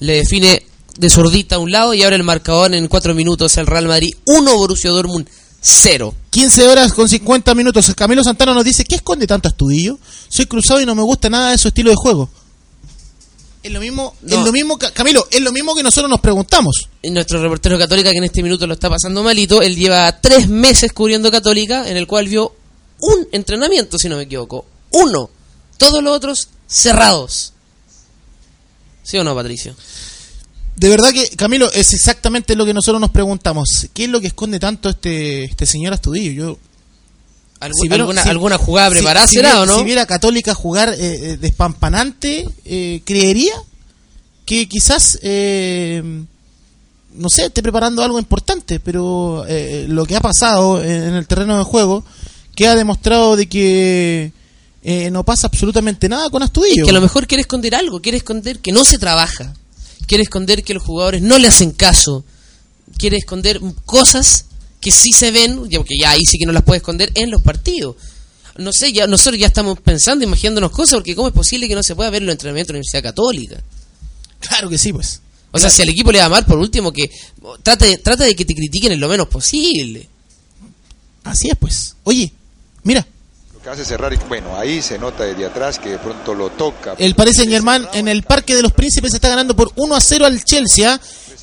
[0.00, 0.62] le define
[0.98, 4.14] de zurdita a un lado y ahora el marcador en cuatro minutos el Real Madrid
[4.24, 5.28] 1, Borussia Dortmund
[5.60, 6.14] 0.
[6.30, 7.92] 15 horas con 50 minutos.
[7.96, 9.98] Camilo Santana nos dice, ¿qué esconde tanto Astudillo?
[10.28, 12.30] Soy cruzado y no me gusta nada de su estilo de juego.
[13.62, 16.88] Es lo mismo, es lo mismo, Ca- Camilo, es lo mismo que nosotros nos preguntamos.
[17.02, 20.92] Nuestro reportero católica que en este minuto lo está pasando malito, él lleva tres meses
[20.92, 22.54] cubriendo católica en el cual vio
[23.00, 24.64] un entrenamiento, si no me equivoco.
[24.92, 25.28] Uno.
[25.76, 27.52] Todos los otros cerrados.
[29.02, 29.74] ¿Sí o no, Patricio?
[30.76, 33.88] De verdad que, Camilo, es exactamente lo que nosotros nos preguntamos.
[33.92, 36.32] ¿Qué es lo que esconde tanto este, este señor Astudillo?
[36.32, 36.58] Yo,
[37.60, 39.78] ¿Algu- Si vieron- alguna, si- ¿Alguna jugada preparada si será o no?
[39.78, 43.54] Si viera Católica jugar eh, eh, despampanante, eh, creería
[44.46, 46.02] que quizás, eh,
[47.14, 51.58] no sé, esté preparando algo importante, pero eh, lo que ha pasado en, el terreno
[51.58, 52.04] de juego,
[52.54, 54.32] que ha demostrado de que
[54.84, 56.82] eh, no pasa absolutamente nada con Astudillo.
[56.82, 59.52] Es que a lo mejor quiere esconder algo, quiere esconder que no se trabaja,
[60.06, 62.24] quiere esconder que los jugadores no le hacen caso,
[62.96, 64.46] quiere esconder cosas
[64.80, 67.30] que sí se ven, ya- porque ya ahí sí que no las puede esconder en
[67.30, 67.96] los partidos.
[68.56, 71.82] No sé, ya nosotros ya estamos pensando, imaginándonos cosas, porque cómo es posible que no
[71.82, 73.62] se pueda ver los entrenamientos de la Universidad Católica.
[74.40, 75.20] Claro que sí, pues.
[75.52, 77.10] O sea, si al equipo le va mal, por último, que
[77.62, 80.08] trate, de- trate de que te critiquen en lo menos posible.
[81.24, 81.94] Así es, pues.
[82.04, 82.32] Oye,
[82.82, 83.06] mira,
[83.54, 86.50] Lo que hace cerrar, y bueno, ahí se nota desde atrás que de pronto lo
[86.50, 86.94] toca.
[86.98, 90.00] El Paris Saint Germain en el Parque de los Príncipes está ganando por 1 a
[90.00, 91.00] 0 al Chelsea.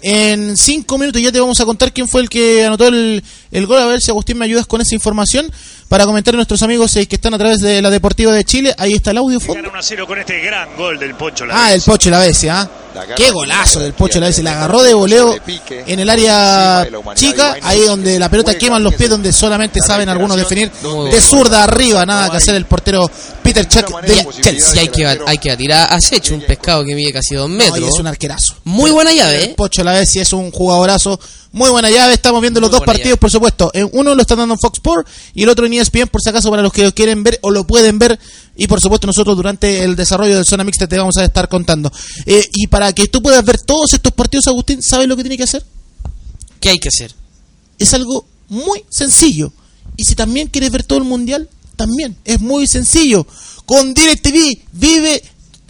[0.08, 3.66] En 5 minutos ya te vamos a contar quién fue el que anotó el, el
[3.66, 3.80] gol.
[3.80, 5.52] A ver si Agustín me ayudas con esa información
[5.88, 8.74] para comentar a nuestros amigos eh, que están a través de la Deportiva de Chile.
[8.78, 9.40] Ahí está el audio.
[9.40, 9.56] fondo.
[9.56, 11.46] Gana 1 a 0 con este gran gol del Pocho.
[11.52, 12.62] Ah, el Pocho la Bestia.
[12.62, 12.70] ¿ah?
[13.16, 14.44] Qué golazo del Pocho la Bestia.
[14.44, 15.36] La agarró de voleo
[15.70, 20.38] en el área chica, ahí donde la pelota queman los pies, donde solamente saben algunos
[20.38, 20.72] definir.
[20.72, 23.10] De zurda arriba, nada que hacer el portero
[23.44, 24.82] Peter Chuck de Chelsea.
[24.82, 27.80] Hay que, hay que tirar a Secho, un pescado que mide casi dos metros.
[27.80, 28.56] No, y es un arquerazo.
[28.64, 29.54] Muy buena llave, El ¿eh?
[29.56, 31.20] Pocho la Bestia es un jugadorazo.
[31.56, 32.14] Muy buena llave.
[32.14, 33.72] Estamos viendo los dos partidos, por supuesto.
[33.74, 36.28] En Uno lo están dando en Fox Sports y el otro en ESPN, por si
[36.28, 38.20] acaso, para los que lo quieren ver o lo pueden ver.
[38.58, 41.90] Y por supuesto, nosotros durante el desarrollo del Zona Mixta te vamos a estar contando.
[42.26, 45.38] Eh, y para que tú puedas ver todos estos partidos, Agustín, ¿sabes lo que tiene
[45.38, 45.66] que hacer?
[46.60, 47.14] ¿Qué hay que hacer?
[47.80, 49.54] Es algo muy sencillo.
[49.96, 51.48] Y si también quieres ver todo el mundial,
[51.78, 53.26] también es muy sencillo.
[53.66, 55.24] Con DirecTV vive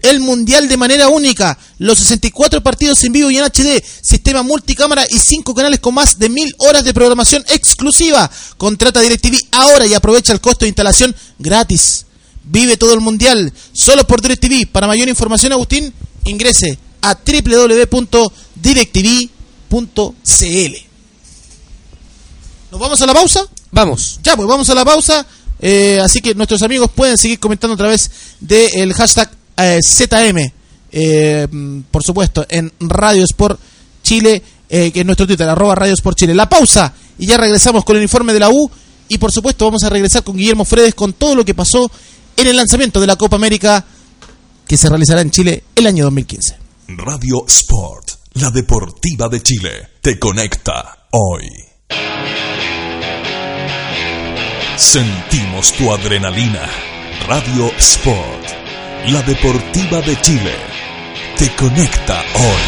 [0.10, 1.58] el mundial de manera única.
[1.78, 6.20] Los 64 partidos en vivo y en HD, sistema multicámara y 5 canales con más
[6.20, 8.30] de 1000 horas de programación exclusiva.
[8.58, 12.06] Contrata DirecTV ahora y aprovecha el costo de instalación gratis.
[12.44, 14.68] Vive todo el mundial solo por DirecTV.
[14.72, 15.94] Para mayor información, Agustín,
[16.26, 18.16] ingrese a www.directv.cl.
[22.72, 23.48] ¿Nos vamos a la pausa?
[23.72, 24.20] Vamos.
[24.24, 25.26] Ya, pues vamos a la pausa.
[25.60, 30.52] Eh, así que nuestros amigos pueden seguir comentando a través del hashtag eh, ZM.
[30.92, 31.48] eh,
[31.92, 33.60] por supuesto, en Radio Sport
[34.02, 36.34] Chile, eh, que es nuestro Twitter, arroba Radio Sport Chile.
[36.36, 38.70] La pausa y ya regresamos con el informe de la U.
[39.08, 41.90] Y por supuesto, vamos a regresar con Guillermo Fredes con todo lo que pasó
[42.38, 43.86] en el lanzamiento de la Copa América
[44.68, 46.58] que se realizará en Chile el año 2015.
[46.88, 51.46] Radio Sport, la deportiva de Chile, te conecta hoy.
[54.78, 56.62] Sentimos tu adrenalina.
[57.28, 58.65] Radio Sport,
[59.12, 60.56] la deportiva de Chile,
[61.38, 62.62] te conecta hoy.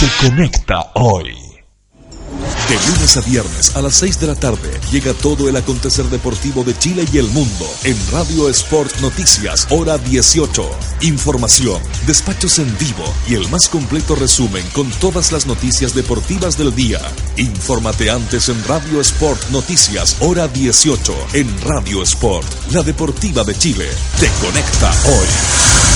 [0.00, 1.55] Te conecta hoy.
[2.68, 6.64] De lunes a viernes a las 6 de la tarde llega todo el acontecer deportivo
[6.64, 10.68] de Chile y el mundo en Radio Sport Noticias, hora 18.
[11.02, 16.74] Información, despachos en vivo y el más completo resumen con todas las noticias deportivas del
[16.74, 17.00] día.
[17.36, 21.14] Infórmate antes en Radio Sport Noticias, hora 18.
[21.34, 23.86] En Radio Sport, la deportiva de Chile.
[24.18, 25.95] Te conecta hoy.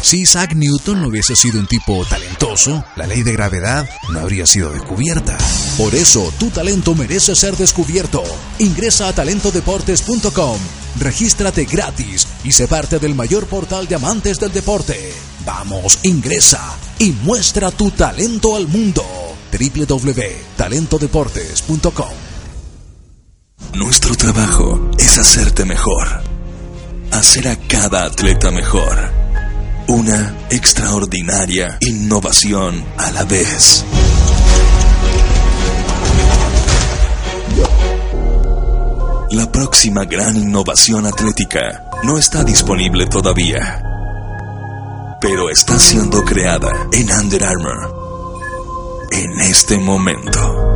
[0.06, 4.46] Si Isaac Newton no hubiese sido un tipo talentoso, la ley de gravedad no habría
[4.46, 5.36] sido descubierta.
[5.76, 8.22] Por eso, tu talento merece ser descubierto.
[8.60, 10.58] Ingresa a talentodeportes.com,
[11.00, 15.12] regístrate gratis y sé parte del mayor portal de amantes del deporte.
[15.44, 19.02] Vamos, ingresa y muestra tu talento al mundo.
[19.50, 22.14] www.talentodeportes.com
[23.74, 26.22] Nuestro trabajo es hacerte mejor.
[27.10, 29.25] Hacer a cada atleta mejor.
[29.88, 33.84] Una extraordinaria innovación a la vez.
[39.30, 43.82] La próxima gran innovación atlética no está disponible todavía,
[45.20, 50.75] pero está siendo creada en Under Armour en este momento.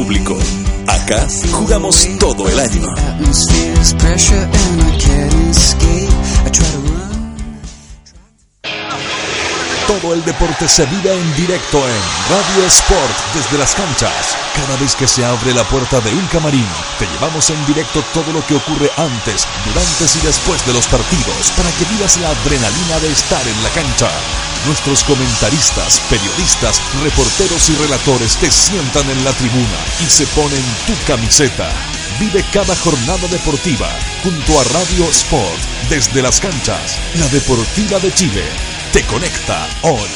[0.87, 2.87] Acá jugamos todo el año.
[9.99, 14.37] Todo el deporte se vive en directo en Radio Sport desde las canchas.
[14.55, 16.65] Cada vez que se abre la puerta de un camarín,
[16.97, 21.51] te llevamos en directo todo lo que ocurre antes, durante y después de los partidos
[21.57, 24.07] para que vivas la adrenalina de estar en la cancha.
[24.65, 30.95] Nuestros comentaristas, periodistas, reporteros y relatores te sientan en la tribuna y se ponen tu
[31.05, 31.69] camiseta.
[32.17, 33.89] Vive cada jornada deportiva
[34.23, 36.97] junto a Radio Sport desde las canchas.
[37.15, 40.09] La Deportiva de Chile te conecta hoy.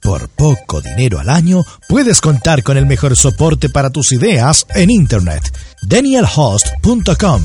[0.00, 4.90] Por poco dinero al año, puedes contar con el mejor soporte para tus ideas en
[4.90, 5.42] Internet.
[5.82, 7.44] DanielHost.com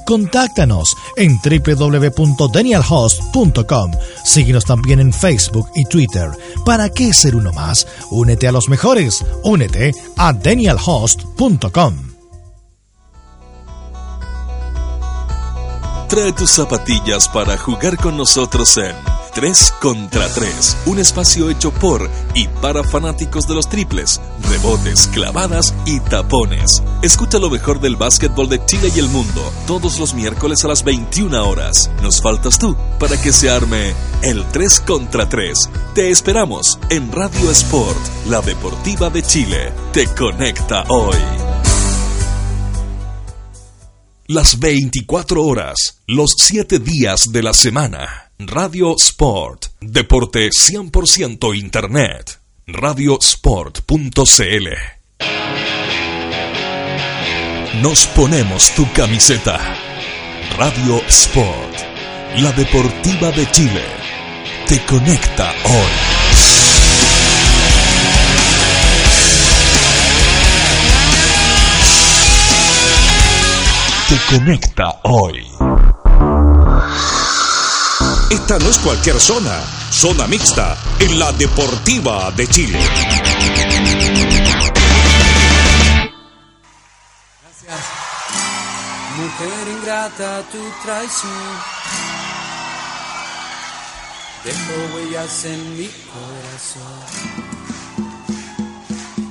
[0.11, 3.91] Contáctanos en www.danielhost.com.
[4.25, 6.29] Síguenos también en Facebook y Twitter.
[6.65, 7.87] ¿Para qué ser uno más?
[8.09, 9.23] Únete a los mejores.
[9.45, 11.93] Únete a danielhost.com.
[16.09, 18.93] Trae tus zapatillas para jugar con nosotros en
[19.33, 24.19] 3 contra 3, un espacio hecho por y para fanáticos de los triples,
[24.49, 26.83] rebotes, clavadas y tapones.
[27.01, 30.83] Escucha lo mejor del básquetbol de Chile y el mundo todos los miércoles a las
[30.83, 31.89] 21 horas.
[32.01, 35.57] Nos faltas tú para que se arme el 3 contra 3.
[35.95, 39.71] Te esperamos en Radio Sport, la deportiva de Chile.
[39.93, 41.17] Te conecta hoy.
[44.27, 48.30] Las 24 horas, los 7 días de la semana.
[48.47, 52.39] Radio Sport, deporte 100% Internet.
[52.65, 54.67] Radiosport.cl
[57.81, 59.59] Nos ponemos tu camiseta.
[60.57, 61.75] Radio Sport,
[62.37, 63.85] la deportiva de Chile.
[64.67, 65.91] Te conecta hoy.
[74.09, 75.45] Te conecta hoy.
[78.31, 79.61] Esta no es cualquier zona,
[79.91, 82.79] zona mixta en la Deportiva de Chile.
[87.41, 87.81] Gracias.
[89.17, 91.59] Mujer ingrata, tu traición.
[94.45, 97.03] Dejo huellas en mi corazón.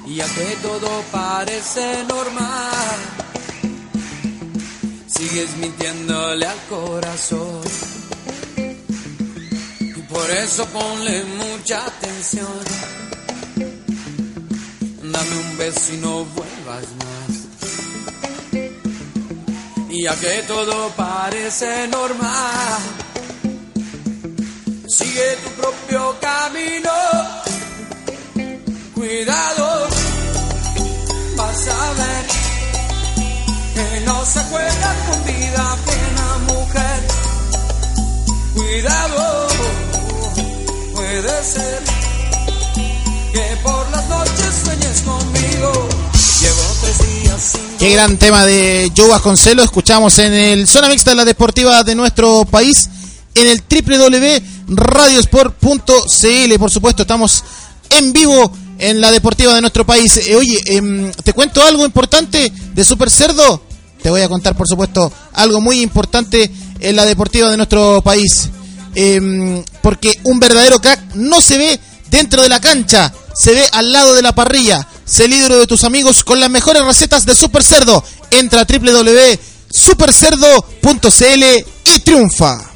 [0.07, 2.99] Y aunque todo parece normal,
[5.07, 8.00] sigues mintiéndole al corazón.
[10.21, 12.59] Por eso ponle mucha atención.
[15.03, 17.33] Dame un beso y no vuelvas más.
[19.89, 22.81] Y ya que todo parece normal,
[24.89, 26.93] sigue tu propio camino.
[28.95, 29.89] Cuidado,
[31.37, 32.25] vas a ver
[33.75, 37.01] que no se juega con vida ajena, mujer.
[38.55, 39.49] Cuidado,
[43.33, 45.89] que por las noches sueñes conmigo.
[46.41, 49.65] Llevo tres días Qué gran tema de Joe Vasconcelo.
[49.65, 52.89] Escuchamos en el Zona Mixta de la Deportiva de nuestro país,
[53.35, 56.59] en el www.radiosport.cl.
[56.59, 57.43] Por supuesto, estamos
[57.91, 60.17] en vivo en la Deportiva de nuestro país.
[60.17, 63.61] Eh, oye, em, te cuento algo importante de Super Cerdo.
[64.01, 66.49] Te voy a contar, por supuesto, algo muy importante
[66.79, 68.49] en la Deportiva de nuestro país.
[68.95, 71.79] Em, porque un verdadero crack no se ve
[72.11, 74.89] dentro de la cancha, se ve al lado de la parrilla.
[75.05, 78.03] Sé ídolo de tus amigos con las mejores recetas de Super Cerdo.
[78.31, 81.45] Entra a www.supercerdo.cl
[81.85, 82.67] y triunfa.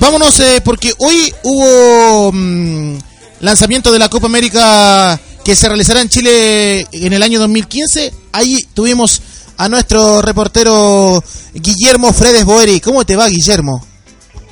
[0.00, 2.98] Vámonos eh, porque hoy hubo mm,
[3.40, 8.12] lanzamiento de la Copa América que se realizará en Chile en el año 2015.
[8.32, 9.22] Ahí tuvimos
[9.56, 11.24] a nuestro reportero
[11.54, 12.80] Guillermo Fredes Boeri.
[12.80, 13.82] ¿Cómo te va, Guillermo?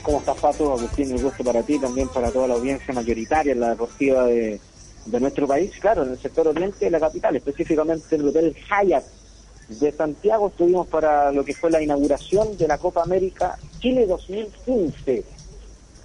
[0.03, 0.73] ¿Cómo estás, Pato?
[0.73, 4.59] Agustín, el gusto para ti, también para toda la audiencia mayoritaria en la deportiva de,
[5.05, 5.71] de nuestro país.
[5.79, 9.05] Claro, en el sector oriente de la capital, específicamente en el Hotel Hyatt
[9.69, 15.25] de Santiago, estuvimos para lo que fue la inauguración de la Copa América Chile 2015,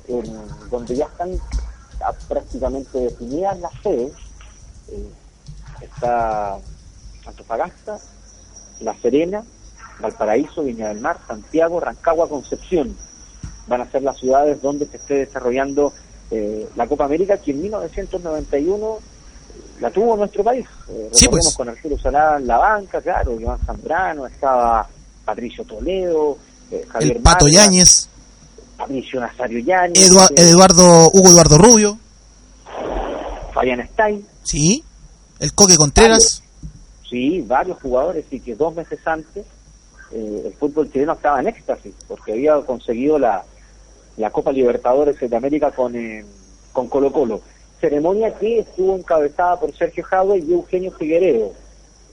[0.09, 0.37] en-
[0.69, 1.29] donde ya están
[2.27, 4.11] prácticamente definidas las sedes.
[4.91, 5.09] Eh,
[5.81, 6.57] está
[7.25, 7.97] Antofagasta,
[8.81, 9.43] La Serena,
[9.99, 12.95] Valparaíso, Viña del Mar, Santiago, Rancagua, Concepción
[13.67, 15.93] van a ser las ciudades donde se esté desarrollando
[16.31, 18.97] eh, la Copa América, que en 1991
[19.79, 20.65] la tuvo nuestro país.
[20.89, 21.53] Eh, Sí, pues.
[21.55, 24.87] con Arturo Salá en la banca, claro, Iván Zambrano, estaba
[25.25, 26.37] Patricio Toledo,
[26.71, 28.07] eh, Javier El Pato Yáñez,
[28.77, 31.97] Patricio Nazario Yáñez, Edua- eh, Eduardo, Hugo Eduardo Rubio,
[33.53, 34.83] Fabián Stein, ¿sí?
[35.39, 36.43] El Coque Contreras.
[37.09, 39.45] sí, varios jugadores, y que dos meses antes
[40.11, 43.43] eh, el fútbol chileno estaba en éxtasis, porque había conseguido la,
[44.17, 46.25] la Copa Libertadores de América con, eh,
[46.71, 47.41] con Colo Colo.
[47.79, 51.53] Ceremonia que estuvo encabezada por Sergio Jadwe y Eugenio Figueredo,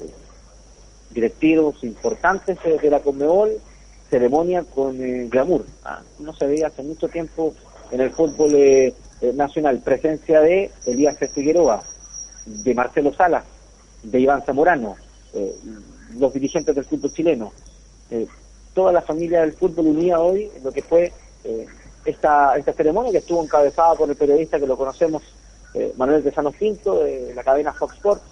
[0.00, 0.10] eh,
[1.10, 3.50] directivos importantes de la Conmebol,
[4.08, 5.66] ceremonia con eh, glamour.
[5.84, 7.54] Ah, no se veía hace mucho tiempo
[7.90, 8.54] en el fútbol
[9.34, 9.80] nacional.
[9.80, 11.82] Presencia de Elías Figueroa,
[12.64, 13.44] de Marcelo Salas,
[14.02, 14.96] de Iván Zamorano,
[15.34, 15.52] eh,
[16.16, 17.52] los dirigentes del fútbol chileno,
[18.10, 18.26] eh,
[18.74, 21.12] toda la familia del fútbol unida hoy lo que fue
[21.44, 21.66] eh,
[22.04, 25.22] esta, esta ceremonia que estuvo encabezada por el periodista que lo conocemos,
[25.74, 28.22] eh, Manuel Tesano Pinto, de la cadena Fox Sports,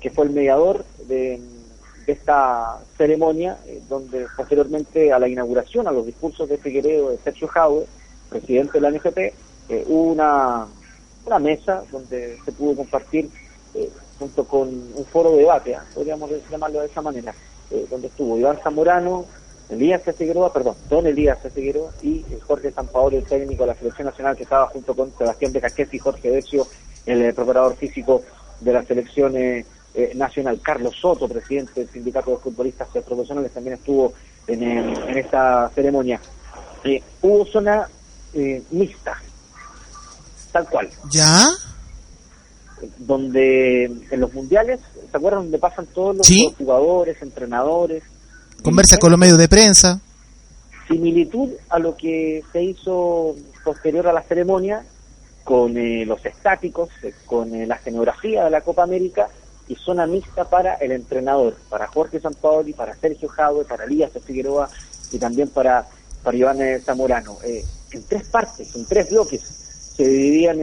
[0.00, 1.40] que fue el mediador de,
[2.08, 3.56] esta ceremonia,
[3.88, 7.86] donde posteriormente a la inauguración, a los discursos de Figueredo, de Sergio Jaue,
[8.28, 9.34] presidente de la NFP,
[9.86, 10.66] hubo una,
[11.24, 13.28] una mesa donde se pudo compartir
[13.76, 15.84] eh, junto con un foro de debate, ¿ah?
[15.94, 17.34] podríamos llamarlo de esa manera,
[17.70, 19.26] eh, donde estuvo Iván Zamorano,
[19.68, 20.00] Elías.
[20.16, 21.38] Figueroa, perdón, don Elías.
[21.54, 25.12] Figueroa y eh, Jorge Sampaoli, el técnico de la selección nacional que estaba junto con
[25.18, 26.66] Sebastián Becasquez y Jorge Decio,
[27.04, 28.22] el preparador físico
[28.60, 29.34] de la selección
[30.14, 30.60] nacional.
[30.62, 34.14] Carlos Soto, presidente del sindicato de futbolistas profesionales, también estuvo
[34.46, 36.20] en, en esta ceremonia.
[37.20, 37.88] Hubo zona
[38.70, 39.20] mixta,
[40.52, 41.48] tal cual ¿Ya?
[42.98, 46.52] Donde en los mundiales, ¿se acuerdan donde pasan todos los, Sí.
[46.58, 48.02] jugadores, entrenadores?
[48.62, 50.00] Conversa con los medios de prensa.
[50.88, 54.84] Similitud a lo que se hizo posterior a la ceremonia
[55.42, 59.28] con eh, los estáticos, eh, con eh, la escenografía de la Copa América
[59.68, 64.68] y zona mixta para el entrenador, para Jorge Sampaoli, para Sergio Jadwe, para Elías Figueroa
[65.10, 65.84] y también para,
[66.22, 67.38] para Iván eh, Zamorano.
[67.44, 69.40] Eh, en tres partes, en tres bloques
[69.96, 70.58] se dividían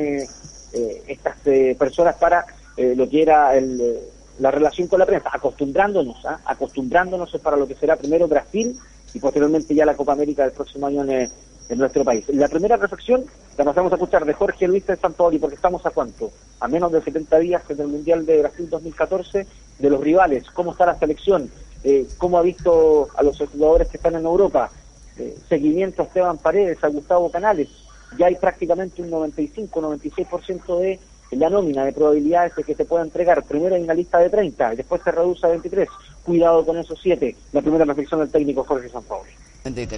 [1.08, 2.46] estas eh, personas para
[2.76, 4.00] eh, lo que era el, eh,
[4.40, 6.40] la relación con la prensa, acostumbrándonos, ¿ah?
[6.46, 8.78] acostumbrándonos para lo que será primero Brasil
[9.14, 11.30] y posteriormente ya la Copa América del próximo año en, eh,
[11.70, 12.26] en nuestro país.
[12.30, 13.24] La primera reflexión
[13.58, 16.32] la pasamos a escuchar de Jorge Luis de Sampaoli, porque estamos a cuánto?
[16.60, 19.48] A menos de 70 días desde el Mundial de Brasil 2014,
[19.80, 21.50] de los rivales, cómo está la selección,
[21.84, 24.72] eh, cómo ha visto a los jugadores que están en Europa,
[25.18, 27.70] eh, seguimiento a Esteban Paredes, a Gustavo Canales,
[28.18, 31.00] ya hay prácticamente un 95-96% de
[31.32, 33.44] la nómina de probabilidades de que se pueda entregar.
[33.44, 35.88] Primero hay una lista de 30, y después se reduce a 23.
[36.24, 37.36] Cuidado con esos 7.
[37.52, 39.32] La primera reflexión del técnico Jorge Sampaoli.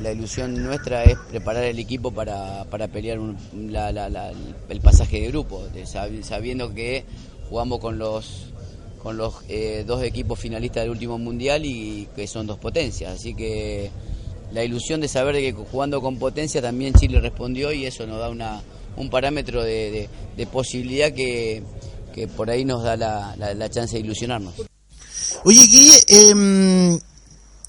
[0.01, 3.35] La ilusión nuestra es preparar el equipo para, para pelear un-
[3.71, 4.31] la- la- la-
[4.69, 5.63] el pasaje de grupo,
[6.21, 7.03] sabiendo que
[7.49, 8.51] jugamos con los
[9.01, 13.35] con los eh, dos equipos finalistas del último mundial y que son dos potencias, así
[13.35, 13.91] que
[14.55, 18.29] la ilusión de saber que jugando con potencia también Chile respondió y eso nos da
[18.29, 18.61] una,
[18.97, 20.09] un parámetro de,
[20.51, 21.61] posibilidad que,
[22.13, 24.53] que por ahí nos da la, la- la chance de ilusionarnos.
[25.43, 26.99] Oye, Guille, em,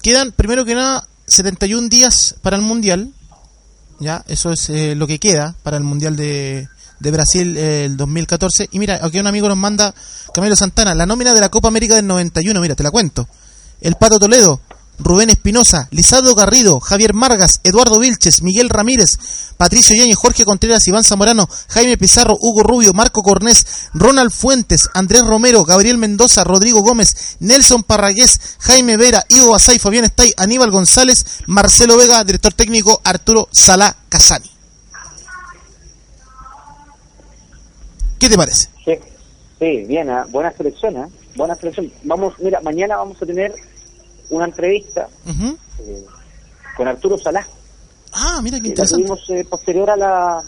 [0.01, 3.11] quedan primero que nada 71 días para el Mundial.
[3.99, 6.67] Ya, eso es eh, lo que queda para el Mundial de,
[6.99, 8.69] de Brasil eh, el 2014.
[8.71, 9.93] Y mira, aquí un amigo nos manda,
[10.33, 13.27] Camilo Santana, la nómina de la Copa América del 91, mira, te la cuento.
[13.81, 14.61] El Pato Toledo,
[14.99, 19.17] Rubén Espinosa, Lizardo Garrido, Javier Margas, Eduardo Vilches, Miguel Ramírez,
[19.57, 25.25] Patricio Yañez, Jorge Contreras, Iván Zamorano, Jaime Pizarro, Hugo Rubio, Marco Cornés, Ronald Fuentes, Andrés
[25.25, 31.41] Romero, Gabriel Mendoza, Rodrigo Gómez, Nelson Parragués, Jaime Vera, Ivo Basay, Fabián Estay, Aníbal González,
[31.47, 34.49] Marcelo Vega, director técnico Arturo Salá Casani.
[38.19, 38.69] ¿Qué te parece?
[39.59, 41.07] Sí, bien, ah, buena selección, ¿eh?
[41.35, 41.91] buena selección.
[42.03, 43.53] Vamos, mira, mañana vamos a tener
[44.29, 46.05] una entrevista eh,
[46.75, 47.45] con Arturo Salá.
[48.13, 49.03] Ah, mira qué la interesante.
[49.03, 50.41] tuvimos eh, posterior a la,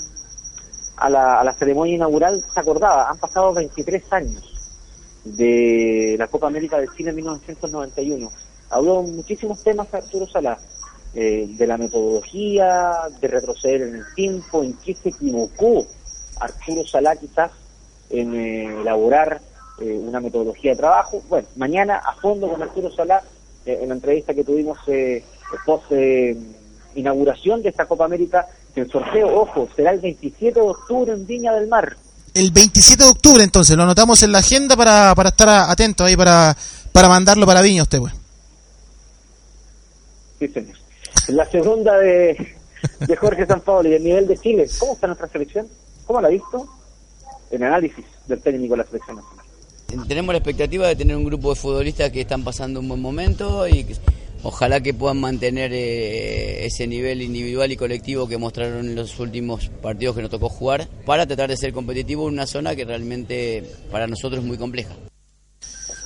[0.97, 4.43] a la a la ceremonia inaugural, se acordaba, han pasado 23 años
[5.23, 8.29] de la Copa América de Chile en 1991.
[8.69, 10.57] Habló muchísimos temas Arturo Salá,
[11.13, 15.85] eh, de la metodología, de retroceder en el tiempo, en qué se equivocó
[16.39, 17.51] Arturo Salá quizás
[18.09, 19.41] en eh, elaborar
[19.79, 21.21] eh, una metodología de trabajo.
[21.27, 23.23] Bueno, mañana a fondo con Arturo Salá,
[23.65, 25.23] eh, en la entrevista que tuvimos eh,
[25.65, 26.37] post eh,
[26.95, 31.25] inauguración de esta Copa América, que el sorteo, ojo, será el 27 de octubre en
[31.25, 31.95] Viña del Mar.
[32.33, 36.15] El 27 de octubre, entonces, lo anotamos en la agenda para, para estar atentos ahí,
[36.15, 36.55] para,
[36.91, 38.13] para mandarlo para Viña usted, pues.
[40.39, 40.77] Sí, señor.
[41.27, 42.55] La segunda de,
[42.99, 44.67] de Jorge Sampaoli, del nivel de Chile.
[44.79, 45.67] ¿Cómo está nuestra selección?
[46.05, 46.67] ¿Cómo la ha visto?
[47.51, 49.38] En análisis del técnico de la selección nacional.
[50.07, 53.67] Tenemos la expectativa de tener un grupo de futbolistas que están pasando un buen momento
[53.67, 53.95] y que
[54.43, 59.69] ojalá que puedan mantener eh, ese nivel individual y colectivo que mostraron en los últimos
[59.81, 63.63] partidos que nos tocó jugar para tratar de ser competitivo en una zona que realmente
[63.91, 64.93] para nosotros es muy compleja.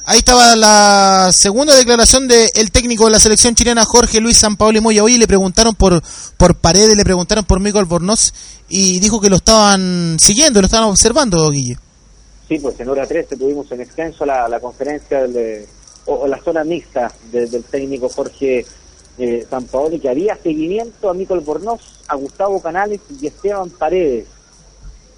[0.06, 5.02] Ahí estaba la segunda declaración del técnico de la selección chilena, Jorge Luis Sampaoli Moya.
[5.02, 6.02] Hoy le preguntaron por,
[6.38, 8.34] por Paredes, le preguntaron por Michael Bornoz
[8.68, 11.78] y dijo que lo estaban siguiendo, lo estaban observando, Guille.
[12.54, 15.68] Sí, pues en hora 13 tuvimos en extenso la, conferencia del, de-
[16.06, 18.64] o, la zona mixta de- del técnico Jorge
[19.18, 24.28] eh, Sampaoli, que haría seguimiento a Michael Bornoz, a Gustavo Canales y Esteban Paredes.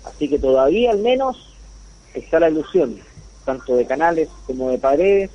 [0.05, 1.35] Así que todavía al menos
[2.13, 3.01] está la ilusión,
[3.43, 5.29] tanto de Canales como de Paredes.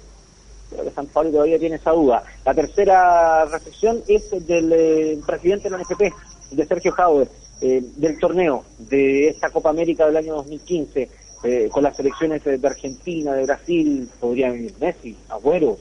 [0.70, 2.24] Creo que Sampaoli todavía tiene esa duda.
[2.46, 6.14] La tercera reflexión es del eh, presidente de la NFP,
[6.52, 7.28] de Sergio Jauer,
[7.60, 11.10] eh, del torneo de esta Copa América del año 2015
[11.42, 15.78] eh, con las selecciones de Argentina, de Brasil, podrían venir Messi, Agüero,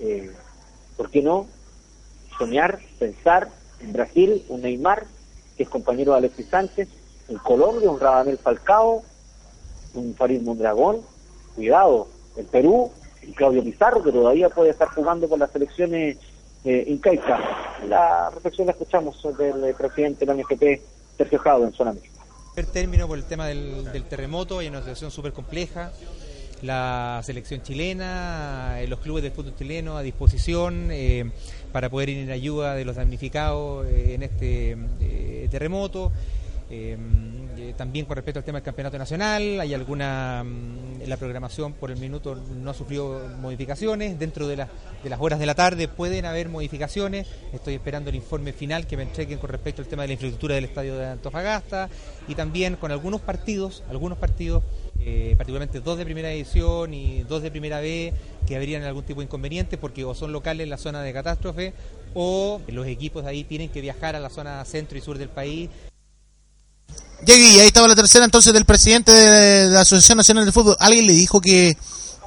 [0.00, 0.30] eh,
[0.96, 1.46] ¿por qué no?
[2.38, 3.48] Soñar, pensar
[3.80, 5.04] en Brasil, un Neymar,
[5.56, 6.88] que es compañero de Alexis Sánchez,
[7.28, 9.02] en Colombia, un Radamel Falcao,
[9.94, 11.00] un Farid Mondragón,
[11.54, 12.90] cuidado, en Perú,
[13.26, 16.18] y Claudio Pizarro, que todavía puede estar jugando con las selecciones
[16.64, 17.40] eh, incaica.
[17.88, 20.82] La reflexión la escuchamos del eh, presidente de la NFP,
[21.16, 21.94] Sergio Jado, en zona.
[22.54, 25.90] Primer término por el tema del, del terremoto, hay una situación súper compleja.
[26.62, 31.30] La selección chilena, eh, los clubes del fútbol chileno a disposición eh,
[31.72, 34.78] para poder ir en ayuda de los damnificados eh, en este
[35.50, 36.12] terremoto.
[36.70, 36.96] Eh,
[37.56, 40.42] eh, también con respecto al tema del campeonato nacional, hay alguna.
[40.44, 44.18] mm, la programación por el minuto no ha sufrido modificaciones.
[44.18, 44.68] Dentro de, las
[45.02, 47.26] de las horas de la tarde pueden haber modificaciones.
[47.52, 50.54] Estoy esperando el informe final que me entreguen con respecto al tema de la infraestructura
[50.54, 51.88] del estadio de Antofagasta
[52.26, 54.62] y también con algunos partidos, algunos partidos,
[55.00, 58.12] eh, particularmente dos de primera edición y dos de primera B,
[58.46, 61.74] que habrían algún tipo de inconveniente porque o son locales en la zona de catástrofe
[62.14, 65.28] o los equipos de ahí tienen que viajar a la zona centro y sur del
[65.28, 65.68] país
[67.26, 70.76] Guille, ahí estaba la tercera entonces del presidente de la Asociación Nacional de Fútbol.
[70.78, 71.76] ¿Alguien le dijo que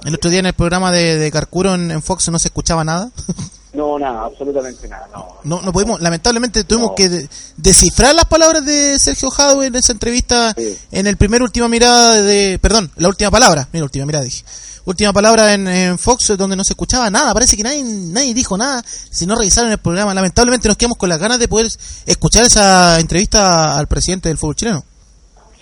[0.05, 2.83] el otro día en el programa de, de Carcuro en, en Fox no se escuchaba
[2.83, 3.09] nada?
[3.73, 5.07] No, nada, absolutamente nada.
[5.13, 5.27] No.
[5.43, 9.91] No, no pudimos, lamentablemente tuvimos que de- descifrar las palabras de Sergio Jadwe en esa
[9.91, 10.55] entrevista,
[10.89, 14.43] en el primer última mirada de, perdón, la última palabra, mira, última mirada dije.
[14.87, 18.57] Última palabra en, en Fox, donde no se escuchaba nada, parece que nadie, nadie dijo
[18.57, 20.13] nada, si no revisaron el programa.
[20.13, 21.67] Lamentablemente nos quedamos con las ganas de poder
[22.05, 24.85] escuchar esa entrevista al presidente del fútbol chileno.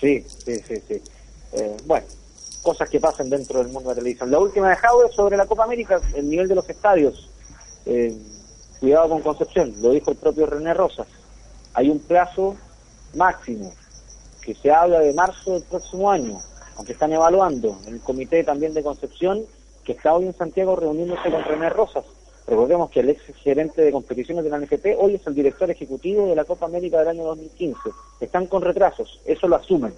[0.00, 1.02] Sí, sí, sí.
[1.54, 2.06] Eh, bueno,
[2.62, 4.30] cosas que pasan dentro del mundo de la televisión.
[4.30, 7.28] La última de Jaude sobre la Copa América, el nivel de los estadios.
[7.84, 8.16] Eh,
[8.78, 11.08] cuidado con Concepción, lo dijo el propio René Rosas.
[11.74, 12.54] Hay un plazo
[13.16, 13.72] máximo,
[14.40, 16.40] que se habla de marzo del próximo año,
[16.76, 19.44] aunque están evaluando el comité también de Concepción,
[19.84, 22.04] que está hoy en Santiago reuniéndose con René Rosas.
[22.46, 26.28] Recordemos que el ex gerente de competiciones de la NFP hoy es el director ejecutivo
[26.28, 27.78] de la Copa América del año 2015.
[28.20, 29.94] Están con retrasos, eso lo asumen,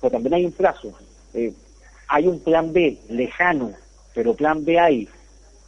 [0.00, 0.92] pero también hay un plazo.
[1.34, 1.52] Eh,
[2.08, 3.72] hay un plan B lejano,
[4.14, 5.08] pero plan B hay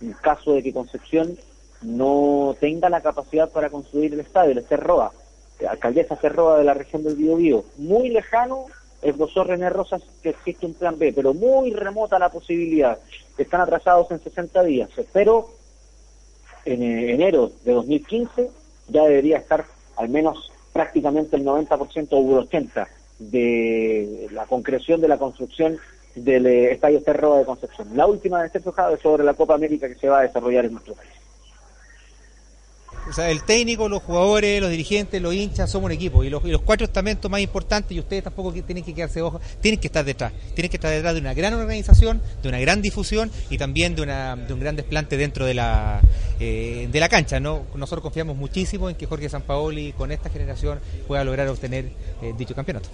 [0.01, 1.37] en caso de que Concepción
[1.83, 5.13] no tenga la capacidad para construir el estadio, el Cerroa,
[5.61, 8.67] eh, alcaldesa Cerroa de la región del Biobío, muy lejano,
[9.05, 12.99] esbozó René Rosas que existe un plan B, pero muy remota la posibilidad.
[13.37, 15.51] Están atrasados en 60 días, pero
[16.65, 18.51] en eh, enero de 2015
[18.89, 19.65] ya debería estar
[19.97, 22.87] al menos prácticamente el 90% o el 80%
[23.19, 25.79] de la concreción de la construcción
[26.17, 27.89] del eh, Estadio Cerro de Concepción.
[27.95, 30.73] La última de Sergio Jade sobre la Copa América que se va a desarrollar en
[30.73, 31.11] nuestro país.
[33.19, 36.25] El técnico, los jugadores, los dirigentes, los hinchas, somos un equipo.
[36.25, 39.79] Y los, los cuatro estamentos más importantes, y ustedes tampoco tienen que quedarse ojo, tienen
[39.79, 40.33] que estar detrás.
[40.55, 44.03] Tienen que estar detrás de una gran organización, de una gran difusión y también de,
[44.03, 46.01] una, de un gran desplante dentro de la,
[46.41, 47.41] eh, de la cancha.
[47.41, 47.67] ¿no?
[47.75, 52.55] Nosotros confiamos muchísimo en que Jorge Sampaoli, con esta generación, pueda lograr obtener eh, dicho
[52.55, 52.89] campeonato.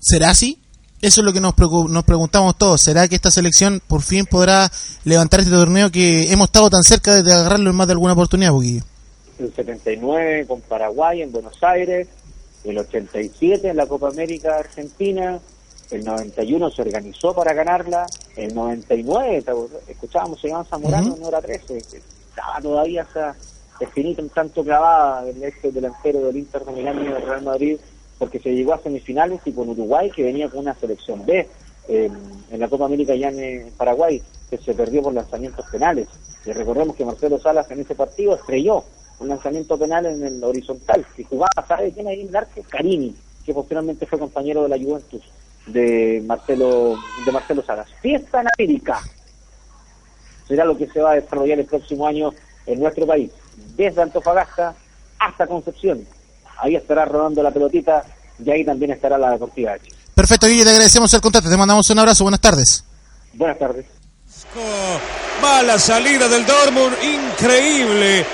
[0.00, 0.62] ¿Será así?
[1.00, 1.54] Eso es lo que nos,
[1.88, 2.82] nos preguntamos todos.
[2.82, 4.70] ¿Será que esta selección por fin podrá
[5.04, 8.50] levantar este torneo que hemos estado tan cerca de agarrarlo en más de alguna oportunidad,
[8.50, 8.82] Boquillo?
[9.38, 12.08] El 79 con Paraguay en Buenos Aires,
[12.64, 15.38] el 87 en la Copa América Argentina,
[15.92, 18.04] el 91 se organizó para ganarla,
[18.36, 19.80] el 99, ¿te acuerdas?
[19.86, 21.16] escuchábamos a Iván Zamorano Ujú.
[21.16, 23.36] en hora 13, que estaba todavía esa
[23.78, 27.76] espinita un tanto clavada del ex delantero del Inter de Milán y del Real Madrid,
[28.18, 31.48] porque se llegó a semifinales y con Uruguay, que venía con una selección B
[31.88, 32.10] eh,
[32.50, 36.08] en la Copa América ya en Paraguay, que se perdió por lanzamientos penales.
[36.44, 38.84] Y recordemos que Marcelo Salas en ese partido estrelló
[39.20, 42.62] un lanzamiento penal en el horizontal y jugaba, ¿sabe quién ahí en el arco?
[42.68, 43.14] Carini,
[43.44, 45.22] que posteriormente fue compañero de la Juventus
[45.66, 47.88] de Marcelo de Marcelo Salas.
[48.00, 49.00] Fiesta en América
[50.46, 52.32] será lo que se va a desarrollar el próximo año
[52.66, 53.30] en nuestro país,
[53.76, 54.74] desde Antofagasta
[55.18, 56.06] hasta Concepción.
[56.58, 58.04] Ahí estará rodando la pelotita
[58.44, 59.96] y ahí también estará la Deportiva de Chile.
[60.14, 61.48] Perfecto, Guille, te agradecemos el contacto.
[61.48, 62.24] Te mandamos un abrazo.
[62.24, 62.84] Buenas tardes.
[63.34, 63.86] Buenas tardes.
[65.40, 68.26] Mala salida del Dortmund, increíble.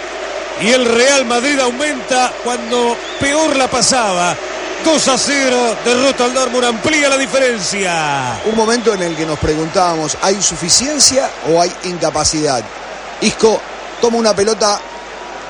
[0.63, 4.37] Y el Real Madrid aumenta cuando peor la pasaba.
[4.85, 8.41] 2 a 0, derrota al Dortmund, amplía la diferencia.
[8.47, 12.63] Un momento en el que nos preguntábamos, ¿hay suficiencia o hay incapacidad?
[13.21, 13.61] Isco
[14.01, 14.79] toma una pelota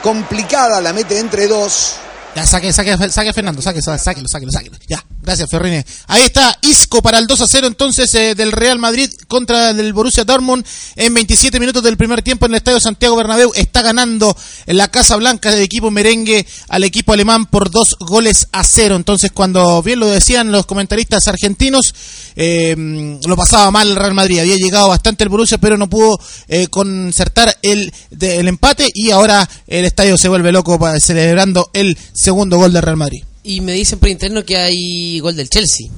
[0.02, 1.96] complicada, la mete entre dos.
[2.34, 4.76] Ya, saque, saque, saque Fernando, saque, saque, sáquelo, sáquelo, sáquelo.
[4.88, 5.86] Ya, gracias, Ferrine.
[6.08, 9.92] Ahí está Isco para el 2 a 0 entonces eh, del Real Madrid contra el
[9.92, 10.66] Borussia Dortmund
[10.96, 13.52] en 27 minutos del primer tiempo en el Estadio Santiago Bernabéu.
[13.54, 14.36] Está ganando
[14.66, 18.96] en la Casa Blanca del equipo merengue al equipo alemán por dos goles a cero.
[18.96, 21.94] Entonces, cuando bien lo decían los comentaristas argentinos,
[22.34, 24.40] eh, lo pasaba mal el Real Madrid.
[24.40, 29.48] Había llegado bastante el Borussia, pero no pudo eh, concertar el, el empate y ahora
[29.68, 33.22] el estadio se vuelve loco celebrando el segundo gol del Real Madrid.
[33.42, 35.88] Y me dicen por interno que hay gol del Chelsea.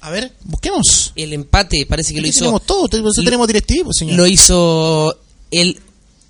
[0.00, 1.12] A ver, busquemos.
[1.16, 2.40] El empate parece que lo hizo.
[2.40, 4.16] tenemos todo, por eso lo- tenemos directivo, señor.
[4.16, 5.16] Lo hizo
[5.50, 5.78] el.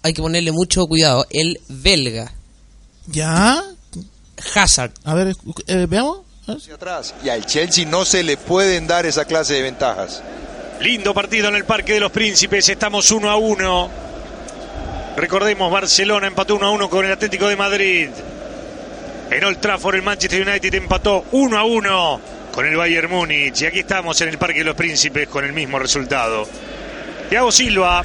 [0.02, 1.26] Hay que ponerle mucho cuidado.
[1.30, 2.32] El belga.
[3.06, 3.62] ¿Ya?
[4.54, 4.92] Hazard.
[5.04, 5.36] A ver,
[5.68, 6.18] eh, veamos.
[6.46, 7.14] Hacia atrás.
[7.24, 10.22] Y al Chelsea no se le pueden dar esa clase de ventajas.
[10.80, 13.90] Lindo partido en el Parque de los Príncipes, estamos 1 a 1.
[15.16, 18.08] Recordemos, Barcelona empató 1 a 1 con el Atlético de Madrid.
[19.32, 22.20] En Old Trafford el Manchester United empató 1 a 1
[22.52, 23.62] con el Bayern Múnich.
[23.62, 26.46] Y aquí estamos en el Parque de los Príncipes con el mismo resultado.
[27.30, 28.04] Thiago Silva,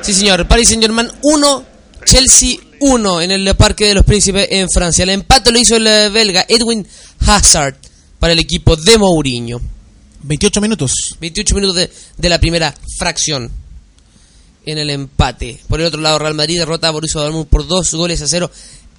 [0.00, 0.46] Sí, señor.
[0.46, 1.64] Paris Saint Germain 1,
[2.04, 5.02] Chelsea 1 en el Parque de los Príncipes en Francia.
[5.02, 6.86] El empate lo hizo el eh, belga Edwin
[7.26, 7.74] Hazard
[8.20, 9.60] para el equipo de Mourinho.
[10.22, 10.92] 28 minutos.
[11.20, 13.50] 28 minutos de, de la primera fracción
[14.64, 15.58] en el empate.
[15.66, 18.50] Por el otro lado, Real Madrid derrota a Borussia Dortmund por dos goles a cero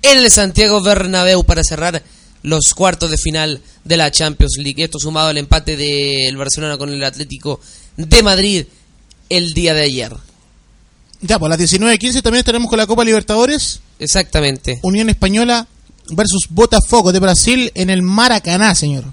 [0.01, 2.01] en el Santiago Bernabéu para cerrar
[2.43, 4.83] los cuartos de final de la Champions League.
[4.83, 7.59] Esto sumado al empate del Barcelona con el Atlético
[7.97, 8.65] de Madrid
[9.29, 10.15] el día de ayer.
[11.21, 13.81] Ya, pues a las 19.15 también estaremos con la Copa Libertadores.
[13.99, 14.79] Exactamente.
[14.83, 15.67] Unión Española
[16.11, 19.05] versus Botafogo de Brasil en el Maracaná, señor.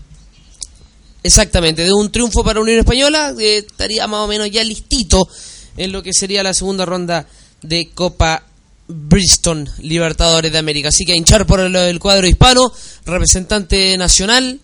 [1.23, 5.29] Exactamente, de un triunfo para Unión Española, eh, estaría más o menos ya listito
[5.77, 7.27] en lo que sería la segunda ronda
[7.63, 8.45] de Copa
[8.89, 10.89] Bristol Libertadores de América.
[10.89, 12.73] Así que a hinchar por el, el cuadro hispano,
[13.05, 14.61] representante nacional,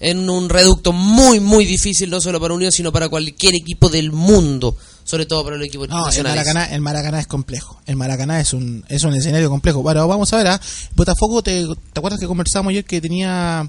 [0.00, 4.12] en un reducto muy, muy difícil, no solo para Unión, sino para cualquier equipo del
[4.12, 4.76] mundo,
[5.08, 6.22] sobre todo para los equipos No, el.
[6.22, 7.80] Maracaná, el Maracaná es complejo.
[7.86, 9.80] El Maracaná es un, es un escenario complejo.
[9.82, 10.60] Bueno, vamos a ver, ¿ah?
[10.94, 13.66] Botafogo, te, ¿te acuerdas que conversamos ayer que tenía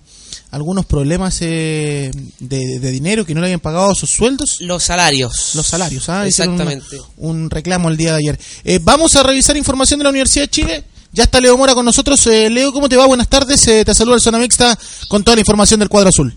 [0.51, 4.57] algunos problemas eh, de, de dinero, que no le habían pagado sus sueldos?
[4.59, 5.51] Los salarios.
[5.55, 6.27] Los salarios, ¿ah?
[6.27, 6.97] Exactamente.
[7.15, 8.39] un reclamo el día de ayer.
[8.65, 10.83] Eh, vamos a revisar información de la Universidad de Chile.
[11.13, 12.27] Ya está Leo Mora con nosotros.
[12.27, 13.05] Eh, Leo, ¿cómo te va?
[13.07, 13.65] Buenas tardes.
[13.69, 16.35] Eh, te saluda el Zona Mixta con toda la información del cuadro azul.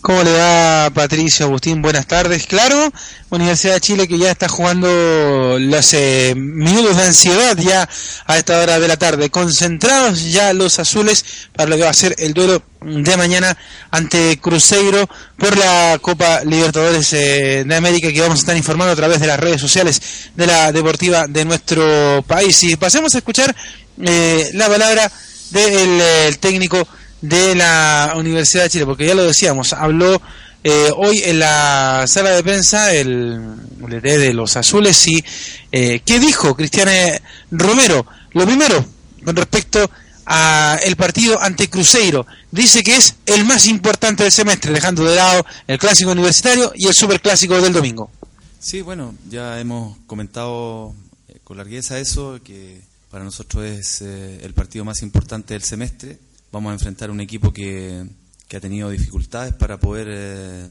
[0.00, 1.82] ¿Cómo le va Patricio Agustín?
[1.82, 2.46] Buenas tardes.
[2.46, 2.92] Claro,
[3.30, 4.88] Universidad de Chile que ya está jugando
[5.58, 7.88] los eh, minutos de ansiedad ya
[8.26, 9.28] a esta hora de la tarde.
[9.30, 13.58] Concentrados ya los azules para lo que va a ser el duelo de mañana
[13.90, 18.96] ante Cruzeiro por la Copa Libertadores eh, de América que vamos a estar informando a
[18.96, 20.00] través de las redes sociales
[20.36, 22.62] de la deportiva de nuestro país.
[22.62, 23.54] Y pasemos a escuchar
[24.00, 25.10] eh, la palabra
[25.50, 26.86] del eh, técnico
[27.20, 30.20] de la Universidad de Chile, porque ya lo decíamos, habló
[30.64, 35.24] eh, hoy en la sala de prensa el, el DT de los azules y
[35.72, 36.88] eh, ¿qué dijo Cristian
[37.50, 38.06] Romero?
[38.32, 38.84] Lo primero,
[39.24, 39.90] con respecto
[40.26, 45.16] a el partido ante Cruzeiro, dice que es el más importante del semestre, dejando de
[45.16, 48.10] lado el clásico universitario y el superclásico del domingo.
[48.60, 50.94] Sí, bueno, ya hemos comentado
[51.28, 52.80] eh, con largueza eso, que
[53.10, 56.18] para nosotros es eh, el partido más importante del semestre.
[56.50, 58.06] Vamos a enfrentar un equipo que,
[58.48, 60.68] que ha tenido dificultades para poder eh,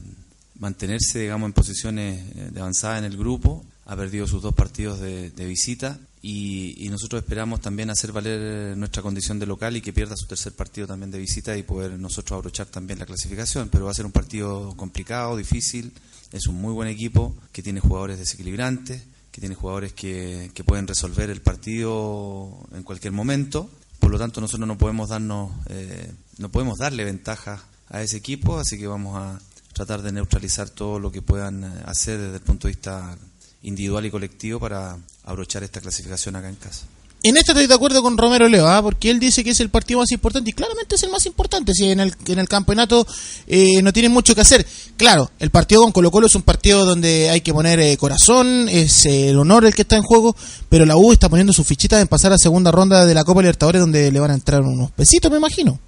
[0.58, 3.64] mantenerse, digamos, en posiciones eh, de avanzada en el grupo.
[3.86, 9.02] Ha perdido sus dos partidos de, visita y, y nosotros esperamos también hacer valer nuestra
[9.02, 12.36] condición de local y que pierda su tercer partido también de visita y poder nosotros
[12.36, 13.68] abrochar también la clasificación.
[13.70, 15.92] Pero va a ser un partido complicado, difícil.
[16.32, 20.88] Es un muy buen equipo que tiene jugadores desequilibrantes, que tiene jugadores que, que pueden
[20.88, 23.70] resolver el partido en cualquier momento.
[24.08, 28.58] Por lo tanto, nosotros no podemos darnos, eh, no podemos darle ventaja a ese equipo,
[28.58, 29.38] así que vamos a
[29.74, 33.18] tratar de neutralizar todo lo que puedan eh, hacer desde el punto de vista
[33.60, 36.86] individual y colectivo para abrochar esta clasificación acá en casa.
[37.24, 38.80] En esto estoy de acuerdo con Romero Leo, ¿ah?
[38.80, 41.74] porque él dice que es el partido más importante y claramente es el más importante.
[41.74, 43.04] Si en el, en el campeonato
[43.48, 44.64] eh, no tienen mucho que hacer.
[44.96, 48.68] Claro, el partido con Colo Colo es un partido donde hay que poner eh, corazón,
[48.68, 50.36] es eh, el honor el que está en juego,
[50.68, 53.40] pero la U está poniendo sus fichitas en pasar a segunda ronda de la Copa
[53.40, 55.80] Libertadores donde le van a entrar unos pesitos, me imagino.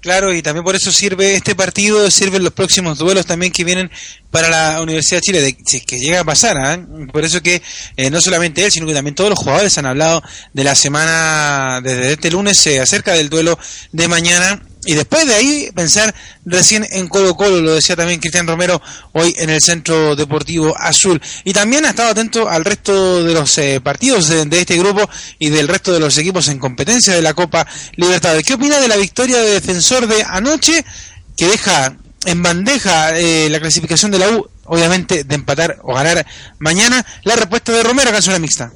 [0.00, 3.90] Claro, y también por eso sirve este partido, sirven los próximos duelos también que vienen
[4.30, 6.78] para la Universidad de Chile, de, que llega a pasar, ¿ah?
[7.12, 7.62] por eso que
[7.96, 10.22] eh, no solamente él, sino que también todos los jugadores han hablado
[10.52, 13.58] de la semana, desde este lunes, eh, acerca del duelo
[13.92, 16.14] de mañana, y después de ahí pensar
[16.44, 18.80] recién en Colo Colo, lo decía también Cristian Romero
[19.12, 21.20] hoy en el Centro Deportivo Azul.
[21.44, 25.08] Y también ha estado atento al resto de los eh, partidos de, de este grupo
[25.38, 28.46] y del resto de los equipos en competencia de la Copa Libertadores.
[28.46, 30.84] ¿Qué opina de la victoria de defensor de anoche
[31.36, 36.26] que deja en bandeja eh, la clasificación de la U, obviamente de empatar o ganar
[36.58, 37.04] mañana?
[37.24, 38.72] La respuesta de Romero, zona mixta.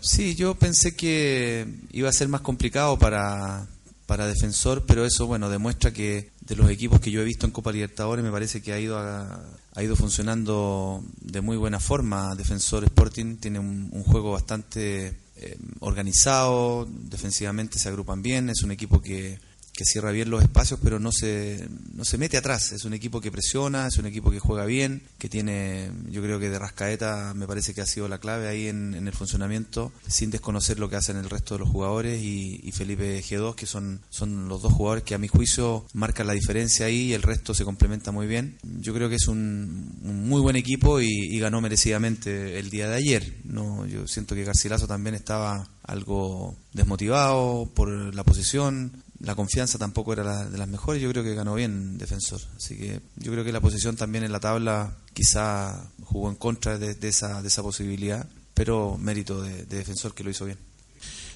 [0.00, 3.66] Sí, yo pensé que iba a ser más complicado para,
[4.06, 7.52] para Defensor, pero eso, bueno, demuestra que de los equipos que yo he visto en
[7.52, 9.44] Copa Libertadores, me parece que ha ido, a-
[9.74, 12.34] ha ido funcionando de muy buena forma.
[12.34, 18.72] Defensor Sporting tiene un, un juego bastante eh, organizado, defensivamente se agrupan bien, es un
[18.72, 19.38] equipo que,
[19.74, 22.72] que cierra bien los espacios, pero no se, no se mete atrás.
[22.72, 26.38] Es un equipo que presiona, es un equipo que juega bien, que tiene, yo creo
[26.38, 29.92] que de Rascaeta me parece que ha sido la clave ahí en, en el funcionamiento,
[30.06, 33.66] sin desconocer lo que hacen el resto de los jugadores y, y Felipe G2, que
[33.66, 37.22] son, son los dos jugadores que a mi juicio marcan la diferencia ahí y el
[37.22, 38.58] resto se complementa muy bien.
[38.62, 42.96] Yo creo que es un, muy buen equipo y, y ganó merecidamente el día de
[42.96, 43.36] ayer.
[43.44, 50.12] No, yo siento que Garcilaso también estaba algo desmotivado por la posición, la confianza tampoco
[50.12, 52.40] era la- de las mejores, yo creo que ganó bien defensor.
[52.56, 56.78] Así que yo creo que la posición también en la tabla quizá jugó en contra
[56.78, 60.58] de, de esa, de esa posibilidad, pero mérito de, de defensor que lo hizo bien.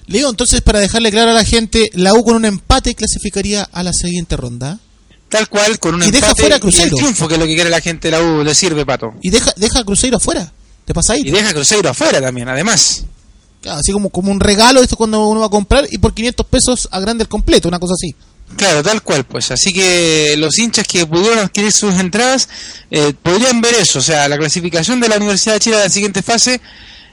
[0.05, 3.83] Leo, entonces, para dejarle claro a la gente, la U con un empate clasificaría a
[3.83, 4.79] la siguiente ronda.
[5.29, 6.95] Tal cual, con un Y deja empate fuera a y el Cruzeiro.
[6.95, 9.13] triunfo, que es lo que quiere la gente de la U, le sirve, Pato.
[9.21, 10.49] Y deja, deja a Cruzeiro afuera.
[10.85, 11.21] ¿Te pasa ahí?
[11.25, 13.03] Y deja a Cruzeiro afuera también, además.
[13.65, 16.87] Así como, como un regalo, esto cuando uno va a comprar y por 500 pesos
[16.91, 18.15] agranda el completo, una cosa así.
[18.55, 19.51] Claro, tal cual, pues.
[19.51, 22.47] Así que los hinchas que pudieron adquirir sus entradas
[22.89, 23.99] eh, podrían ver eso.
[23.99, 26.61] O sea, la clasificación de la Universidad de Chile a la siguiente fase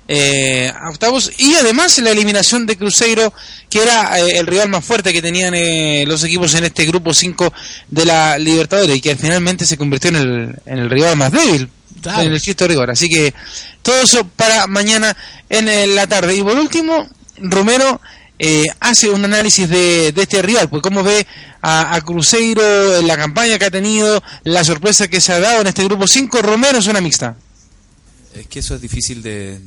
[0.07, 3.33] eh, octavos y además la eliminación de Cruzeiro
[3.71, 5.55] que era eh, el rival más fuerte que tenían
[6.07, 7.51] los equipos en este grupo 5
[7.89, 11.71] de la Libertadores y que finalmente se convirtió en el, en el rival más débil
[12.05, 12.23] Claro.
[12.23, 13.35] en el Cristo rigor así que
[13.83, 15.17] todo eso para mañana
[15.49, 17.09] en eh, la tarde y por último
[17.39, 18.01] Romero
[18.39, 21.27] eh, hace un análisis de, de este rival, pues cómo ve
[21.63, 25.61] a, a Cruzeiro en la campaña que ha tenido, la sorpresa que se ha dado
[25.61, 27.37] en este grupo 5, Romero es una mixta.
[28.35, 29.61] Es que eso es difícil de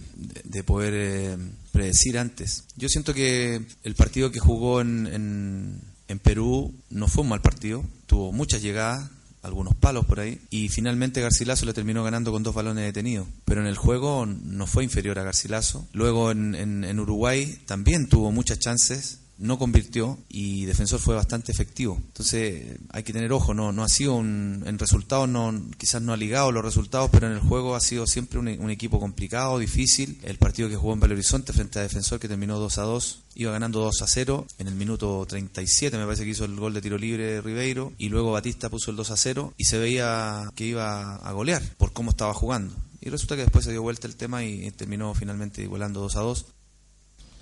[0.66, 1.38] poder eh,
[1.72, 2.64] predecir antes.
[2.76, 7.42] Yo siento que el partido que jugó en, en, en Perú no fue un mal
[7.42, 7.86] partido.
[8.08, 9.10] Tuvo muchas llegadas,
[9.42, 10.40] algunos palos por ahí.
[10.50, 13.28] Y finalmente Garcilaso le terminó ganando con dos balones detenidos.
[13.46, 15.88] Pero en el juego no fue inferior a Garcilaso.
[15.94, 19.20] Luego en, en- en Uruguay también tuvo muchas chances.
[19.38, 21.98] No convirtió y Defensor fue bastante efectivo.
[21.98, 26.14] Entonces hay que tener ojo, no, no ha sido un, en resultados, no, quizás no
[26.14, 29.60] ha ligado los resultados, pero en el juego ha sido siempre un, un equipo complicado,
[29.60, 30.20] difícil.
[30.24, 33.24] El partido que jugó en Belo Horizonte frente a Defensor que terminó 2 a 2,
[33.36, 34.48] iba ganando 2 a 0.
[34.58, 38.10] En el minuto 37 me parece que hizo el gol de tiro libre Ribeiro y
[38.10, 41.94] luego Batista puso el 2 a 0 y se veía que iba a golear por
[41.94, 42.76] cómo estaba jugando.
[43.02, 46.22] Y resulta que después se dio vuelta el tema y terminó finalmente igualando 2 a
[46.22, 46.46] 2.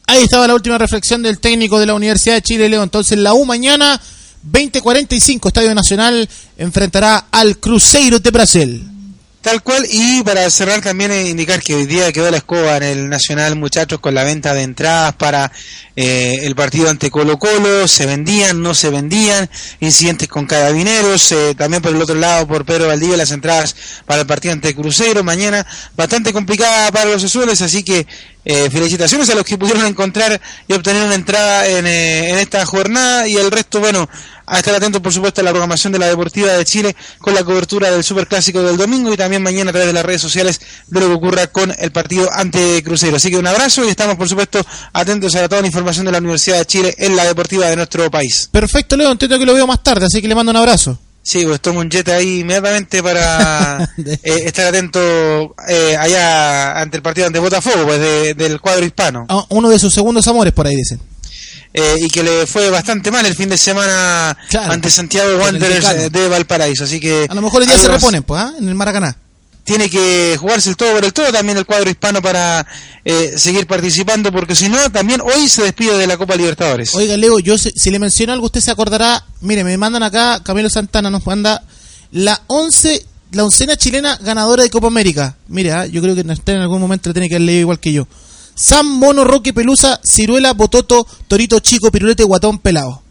[0.07, 2.83] Ahí estaba la última reflexión del técnico de la Universidad de Chile, Leo.
[2.83, 3.99] Entonces, la U mañana,
[4.43, 8.94] 2045, Estadio Nacional, enfrentará al Cruzeiro de Brasil.
[9.45, 12.81] Tal cual, y para cerrar también eh, indicar que hoy día quedó la escoba en
[12.81, 15.51] el Nacional, muchachos, con la venta de entradas para
[15.95, 19.47] eh, el partido ante Colo Colo, se vendían, no se vendían,
[19.81, 23.75] incidentes con carabineros, eh, también por el otro lado por Pedro Valdivia las entradas
[24.07, 25.63] para el partido ante Cruzeiro, mañana
[25.95, 28.07] bastante complicada para los azules, así que
[28.47, 32.63] eh, felicitaciones a los que pudieron encontrar y obtener una entrada en, eh, en esta
[32.63, 33.27] jornada.
[33.27, 34.07] Y el resto, bueno,
[34.47, 37.43] a estar atentos por supuesto a la programación de la Deportiva de Chile con la
[37.43, 40.99] cobertura del Superclásico del domingo y también mañana a través de las redes sociales de
[40.99, 43.17] lo que ocurra con el partido ante Cruzeiro.
[43.17, 46.17] Así que un abrazo y estamos por supuesto atentos a toda la información de la
[46.19, 48.49] Universidad de Chile en la Deportiva de nuestro país.
[48.51, 49.11] Perfecto, Leo.
[49.11, 50.99] Entiendo que lo veo más tarde, así que le mando un abrazo.
[51.27, 57.01] Sí, pues tomo un jet ahí inmediatamente para eh, estar atento eh, allá ante el
[57.03, 59.25] partido ante Botafogo, pues de- del cuadro hispano.
[59.27, 60.99] Ah, Uno de sus segundos amores, por ahí dicen.
[61.77, 64.37] Eh, y que le fue bastante mal el fin de semana
[64.69, 66.85] ante Santiago Wanderers eh, de Valparaíso.
[66.85, 68.53] Así que A lo mejor el día se reponen, pues, ¿ah?
[68.57, 69.17] en el Maracaná.
[69.65, 72.65] Tiene que jugarse el todo por el todo también el cuadro hispano para
[73.03, 76.95] eh, seguir participando, porque si no, también hoy se despide de la Copa Libertadores.
[76.95, 79.25] Oiga, Leo, yo si, si le menciono algo, usted se acordará.
[79.41, 81.61] Mire, me mandan acá, Camilo Santana nos manda
[82.11, 85.35] la once, la oncena chilena ganadora de Copa América.
[85.49, 87.79] Mire, ah, yo creo que usted en algún momento la tiene que haber leído igual
[87.79, 88.07] que yo.
[88.55, 93.01] Sam, Mono, Roque, Pelusa, Ciruela, Bototo, Torito Chico, Pirulete, Guatón, Pelado.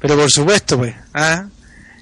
[0.00, 0.94] Pero por supuesto, pues.
[1.14, 1.46] ¿ah?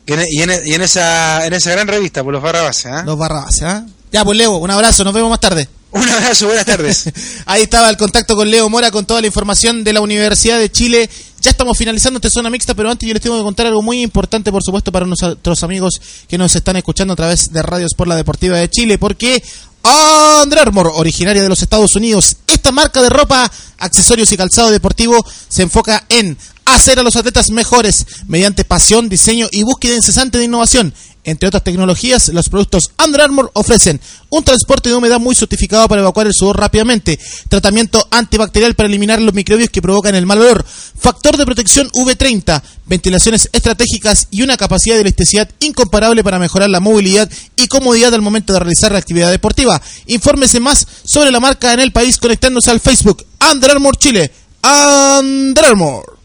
[0.07, 2.87] Y, en, y en- y en esa, en esa gran revista, por los Barrabases.
[2.87, 3.03] ¿ah?
[3.05, 3.85] Los Barrabases, ¿ah?
[4.11, 5.69] Ya, pues Leo, un abrazo, nos vemos más tarde.
[5.91, 7.11] Un abrazo, buenas tardes.
[7.47, 10.71] Ahí estaba el contacto con Leo Mora con toda la información de la Universidad de
[10.71, 11.09] Chile.
[11.41, 14.03] Ya estamos finalizando esta zona mixta, pero antes yo les tengo que contar algo muy
[14.03, 18.09] importante, por supuesto, para nuestros amigos que nos están escuchando a través de Radios por
[18.09, 19.43] la Deportiva de Chile, porque
[19.83, 25.25] Under Armour, originaria de los Estados Unidos, esta marca de ropa, accesorios y calzado deportivo
[25.49, 30.45] se enfoca en hacer a los atletas mejores mediante pasión, diseño y búsqueda incesante de
[30.45, 30.93] innovación.
[31.29, 34.01] Entre otras tecnologías, los productos Under Armour ofrecen
[34.31, 37.19] un transporte de humedad muy certificado para evacuar el sudor rápidamente,
[37.51, 42.63] tratamiento antibacterial para eliminar los microbios que provocan el mal olor, factor de protección V30,
[42.87, 48.23] ventilaciones estratégicas y una capacidad de elasticidad incomparable para mejorar la movilidad y comodidad al
[48.23, 49.83] momento de realizar la actividad deportiva.
[50.07, 54.33] Infórmese más sobre la marca en el país conectándose al Facebook Under Armour Chile.
[54.63, 56.18] Under Armour.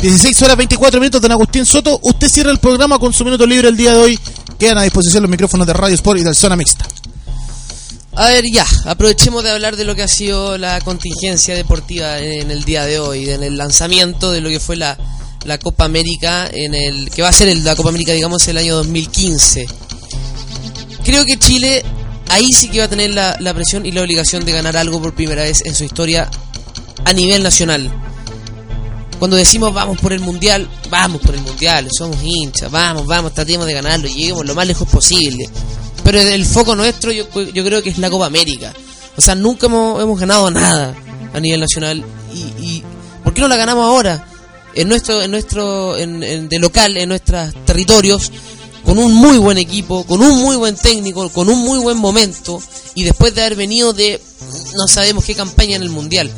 [0.00, 1.98] 16 horas 24 minutos, don Agustín Soto.
[2.02, 4.20] Usted cierra el programa con su minuto libre el día de hoy.
[4.58, 6.86] Quedan a disposición los micrófonos de Radio Sport y del Zona Mixta.
[8.14, 12.50] A ver, ya, aprovechemos de hablar de lo que ha sido la contingencia deportiva en
[12.50, 14.96] el día de hoy, en el lanzamiento de lo que fue la,
[15.44, 18.76] la Copa América, en el que va a ser la Copa América, digamos, el año
[18.76, 19.66] 2015.
[21.04, 21.84] Creo que Chile
[22.28, 25.00] ahí sí que va a tener la, la presión y la obligación de ganar algo
[25.00, 26.30] por primera vez en su historia
[27.04, 27.90] a nivel nacional.
[29.18, 33.66] Cuando decimos vamos por el mundial, vamos por el mundial, somos hinchas, vamos, vamos, tratemos
[33.66, 35.48] de ganarlo, lleguemos lo más lejos posible.
[36.04, 38.72] Pero el foco nuestro yo, yo creo que es la Copa América.
[39.16, 40.94] O sea, nunca hemos, hemos ganado nada
[41.32, 42.04] a nivel nacional.
[42.60, 42.82] Y,
[43.24, 44.28] ¿por qué no la ganamos ahora?
[44.74, 48.30] En nuestro, en nuestro, en- de local, en nuestros territorios,
[48.84, 52.62] con un muy buen equipo, con un muy buen técnico, con un muy buen momento,
[52.94, 54.20] y después de haber venido de
[54.76, 56.30] no sabemos qué campaña en el mundial.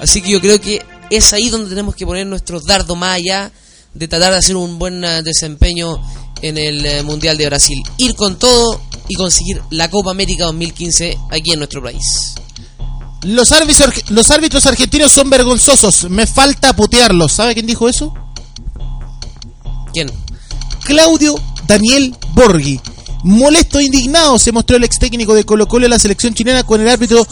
[0.00, 0.80] Así que yo creo que
[1.10, 3.52] es ahí donde tenemos que poner nuestros dardos más allá
[3.94, 6.00] de tratar de hacer un buen eh, desempeño
[6.42, 7.82] en el eh, Mundial de Brasil.
[7.98, 8.80] Ir con todo,
[9.10, 12.34] y conseguir la Copa América 2015 aquí en nuestro país.
[13.22, 16.08] Los árbitros, los árbitros argentinos son vergonzosos.
[16.08, 17.32] Me falta putearlos.
[17.32, 18.14] ¿Sabe quién dijo eso?
[19.92, 20.10] ¿Quién?
[20.84, 21.34] Claudio
[21.66, 22.80] Daniel Borghi.
[23.22, 26.62] Molesto e indignado se mostró el ex técnico de Colo Colo en la selección chilena
[26.62, 27.26] con el árbitro,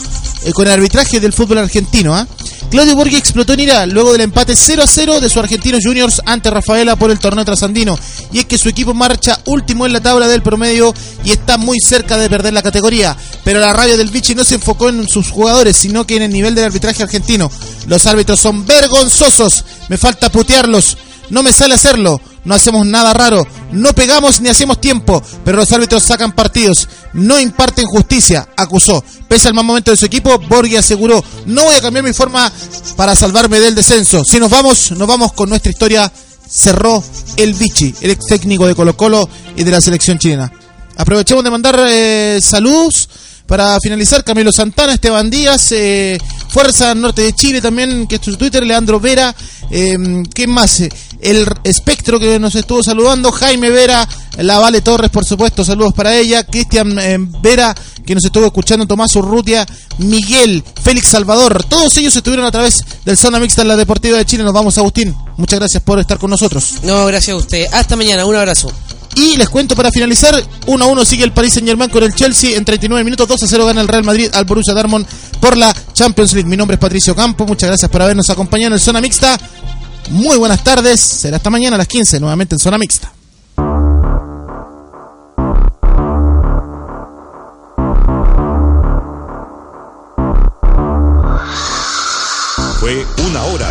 [0.45, 2.15] eh, con el arbitraje del fútbol argentino.
[2.15, 2.27] ¿ah?
[2.71, 6.21] Claudio Borghi explotó en ira luego del empate 0 a 0 de su Argentinos Juniors
[6.27, 7.99] ante Rafaela por el torneo trasandino.
[8.31, 10.93] Y es que su equipo marcha último en la tabla del promedio
[11.25, 13.17] y está muy cerca de perder la categoría.
[13.43, 16.33] Pero la rabia del Vichy no se enfocó en sus jugadores, sino que en el
[16.33, 17.51] nivel del arbitraje argentino.
[17.87, 19.65] Los árbitros son vergonzosos.
[19.89, 20.99] Me falta putearlos.
[21.31, 22.21] No me sale hacerlo.
[22.45, 23.47] No hacemos nada raro.
[23.73, 25.23] No pegamos ni hacemos tiempo.
[25.45, 26.89] Pero los árbitros sacan partidos.
[27.13, 28.49] No imparten justicia.
[28.57, 29.05] Acusó.
[29.29, 31.23] Pese al mal momento de su equipo, Borghi aseguró.
[31.47, 32.51] No voy a cambiar mi forma
[32.97, 34.25] para salvarme del descenso.
[34.25, 36.11] Si nos vamos, nos vamos con nuestra historia.
[36.49, 37.05] Cerró
[37.37, 40.51] el Vichy, el ex técnico de Colo Colo y de la selección chilena.
[40.97, 43.09] Aprovechemos de mandar eh, saludos
[43.47, 46.19] para finalizar, Camilo Santana, Esteban Díaz, eh,
[46.49, 49.35] Fuerza Norte de Chile también, que es su Twitter, Leandro Vera,
[49.71, 49.97] eh,
[50.35, 50.83] ¿qué más?
[51.21, 54.09] El Espectro que nos estuvo saludando, Jaime Vera,
[54.39, 57.75] La Vale Torres, por supuesto, saludos para ella, Cristian eh, Vera,
[58.07, 59.67] que nos estuvo escuchando, Tomás Urrutia,
[59.99, 64.25] Miguel, Félix Salvador, todos ellos estuvieron a través del Zona Mixta en la Deportiva de
[64.25, 64.45] Chile.
[64.45, 65.15] Nos vamos, Agustín.
[65.37, 66.75] Muchas gracias por estar con nosotros.
[66.83, 67.67] No, gracias a usted.
[67.73, 68.73] Hasta mañana, un abrazo.
[69.19, 72.15] Y les cuento para finalizar, 1 a 1 sigue el Paris Saint Germain con el
[72.15, 75.05] Chelsea en 39 minutos, 2 a 0 gana el Real Madrid al Borussia Dortmund
[75.41, 76.49] por la Champions League.
[76.49, 79.37] Mi nombre es Patricio Campo, muchas gracias por habernos acompañado en Zona Mixta.
[80.11, 83.13] Muy buenas tardes, será hasta mañana a las 15 nuevamente en Zona Mixta.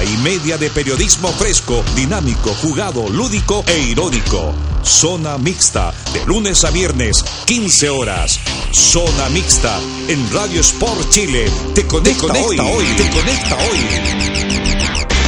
[0.08, 4.54] Y media de periodismo fresco, dinámico, jugado, lúdico e irónico.
[4.84, 8.40] Zona Mixta, de lunes a viernes, 15 horas.
[8.72, 11.50] Zona Mixta, en Radio Sport Chile.
[11.76, 15.27] Te conecta, hoy, hoy, te conecta hoy.